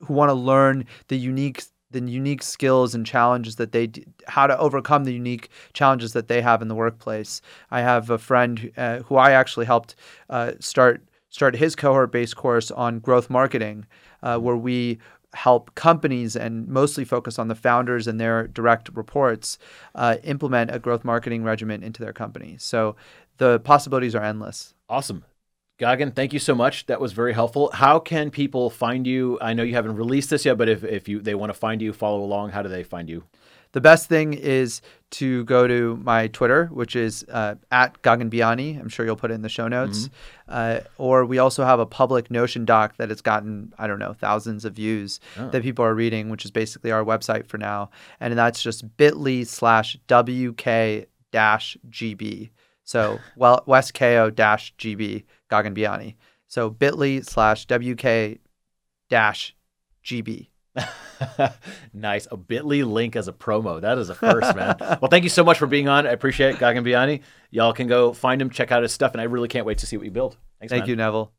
who 0.00 0.14
want 0.14 0.28
to 0.28 0.34
learn 0.34 0.84
the 1.08 1.16
unique 1.16 1.64
the 1.90 2.00
unique 2.00 2.42
skills 2.42 2.94
and 2.94 3.06
challenges 3.06 3.56
that 3.56 3.72
they 3.72 3.90
how 4.26 4.46
to 4.46 4.58
overcome 4.58 5.04
the 5.04 5.12
unique 5.12 5.48
challenges 5.72 6.12
that 6.12 6.28
they 6.28 6.42
have 6.42 6.62
in 6.62 6.68
the 6.68 6.74
workplace. 6.74 7.40
I 7.70 7.80
have 7.80 8.10
a 8.10 8.18
friend 8.18 8.72
uh, 8.76 8.98
who 9.00 9.16
I 9.16 9.32
actually 9.32 9.66
helped 9.66 9.94
uh, 10.30 10.52
start 10.60 11.02
start 11.30 11.56
his 11.56 11.76
cohort 11.76 12.12
based 12.12 12.36
course 12.36 12.70
on 12.70 12.98
growth 12.98 13.30
marketing, 13.30 13.86
uh, 14.22 14.38
where 14.38 14.56
we 14.56 14.98
help 15.34 15.74
companies 15.74 16.34
and 16.34 16.66
mostly 16.66 17.04
focus 17.04 17.38
on 17.38 17.48
the 17.48 17.54
founders 17.54 18.08
and 18.08 18.18
their 18.18 18.46
direct 18.48 18.88
reports 18.94 19.58
uh, 19.94 20.16
implement 20.24 20.74
a 20.74 20.78
growth 20.78 21.04
marketing 21.04 21.44
regimen 21.44 21.82
into 21.82 22.02
their 22.02 22.12
company. 22.12 22.56
So 22.58 22.96
the 23.36 23.60
possibilities 23.60 24.14
are 24.14 24.22
endless. 24.22 24.72
Awesome. 24.88 25.24
Gagan, 25.78 26.14
thank 26.14 26.32
you 26.32 26.38
so 26.38 26.54
much. 26.54 26.86
That 26.86 27.00
was 27.00 27.12
very 27.12 27.34
helpful. 27.34 27.70
How 27.72 27.98
can 27.98 28.30
people 28.30 28.70
find 28.70 29.06
you? 29.06 29.38
I 29.42 29.52
know 29.52 29.62
you 29.62 29.74
haven't 29.74 29.96
released 29.96 30.30
this 30.30 30.46
yet, 30.46 30.56
but 30.56 30.68
if, 30.70 30.82
if 30.82 31.06
you 31.06 31.20
they 31.20 31.34
want 31.34 31.50
to 31.50 31.58
find 31.58 31.82
you, 31.82 31.92
follow 31.92 32.22
along, 32.22 32.50
how 32.50 32.62
do 32.62 32.68
they 32.68 32.82
find 32.82 33.10
you? 33.10 33.24
The 33.72 33.82
best 33.82 34.08
thing 34.08 34.32
is 34.32 34.80
to 35.10 35.44
go 35.44 35.66
to 35.66 35.98
my 36.02 36.28
Twitter, 36.28 36.66
which 36.72 36.96
is 36.96 37.26
uh, 37.30 37.56
at 37.70 38.00
Gagan 38.00 38.30
Biyani. 38.30 38.80
I'm 38.80 38.88
sure 38.88 39.04
you'll 39.04 39.16
put 39.16 39.30
it 39.30 39.34
in 39.34 39.42
the 39.42 39.50
show 39.50 39.68
notes. 39.68 40.08
Mm-hmm. 40.08 40.14
Uh, 40.48 40.80
or 40.96 41.26
we 41.26 41.36
also 41.36 41.62
have 41.62 41.78
a 41.78 41.84
public 41.84 42.30
Notion 42.30 42.64
doc 42.64 42.96
that 42.96 43.10
has 43.10 43.20
gotten, 43.20 43.74
I 43.78 43.86
don't 43.86 43.98
know, 43.98 44.14
thousands 44.14 44.64
of 44.64 44.72
views 44.72 45.20
oh. 45.38 45.50
that 45.50 45.62
people 45.62 45.84
are 45.84 45.94
reading, 45.94 46.30
which 46.30 46.46
is 46.46 46.50
basically 46.50 46.90
our 46.90 47.04
website 47.04 47.48
for 47.48 47.58
now. 47.58 47.90
And 48.18 48.38
that's 48.38 48.62
just 48.62 48.96
bit.ly 48.96 49.42
slash 49.42 49.98
WK 50.08 51.06
dash 51.30 51.76
GB. 51.90 52.48
So 52.86 53.18
well, 53.36 53.62
Wes 53.66 53.90
Kao 53.90 54.30
dash 54.30 54.74
GB 54.78 55.24
Gagan 55.50 55.76
Biyani. 55.76 56.14
So 56.46 56.70
bit.ly 56.70 57.20
slash 57.20 57.66
WK 57.66 58.38
dash 59.10 59.54
GB. 60.04 60.48
nice. 61.92 62.28
A 62.30 62.36
bit.ly 62.36 62.82
link 62.82 63.16
as 63.16 63.26
a 63.26 63.32
promo. 63.32 63.80
That 63.80 63.98
is 63.98 64.08
a 64.08 64.14
first, 64.14 64.54
man. 64.54 64.76
well, 64.80 65.08
thank 65.10 65.24
you 65.24 65.30
so 65.30 65.42
much 65.42 65.58
for 65.58 65.66
being 65.66 65.88
on. 65.88 66.06
I 66.06 66.10
appreciate 66.10 66.54
it, 66.54 66.58
Gagan 66.58 66.86
Biyani. 66.86 67.22
Y'all 67.50 67.72
can 67.72 67.88
go 67.88 68.12
find 68.12 68.40
him, 68.40 68.50
check 68.50 68.70
out 68.70 68.82
his 68.82 68.92
stuff, 68.92 69.12
and 69.12 69.20
I 69.20 69.24
really 69.24 69.48
can't 69.48 69.66
wait 69.66 69.78
to 69.78 69.86
see 69.86 69.96
what 69.96 70.04
you 70.04 70.12
build. 70.12 70.36
Thanks, 70.60 70.70
Thank 70.70 70.82
man. 70.82 70.90
you, 70.90 70.96
Neville. 70.96 71.32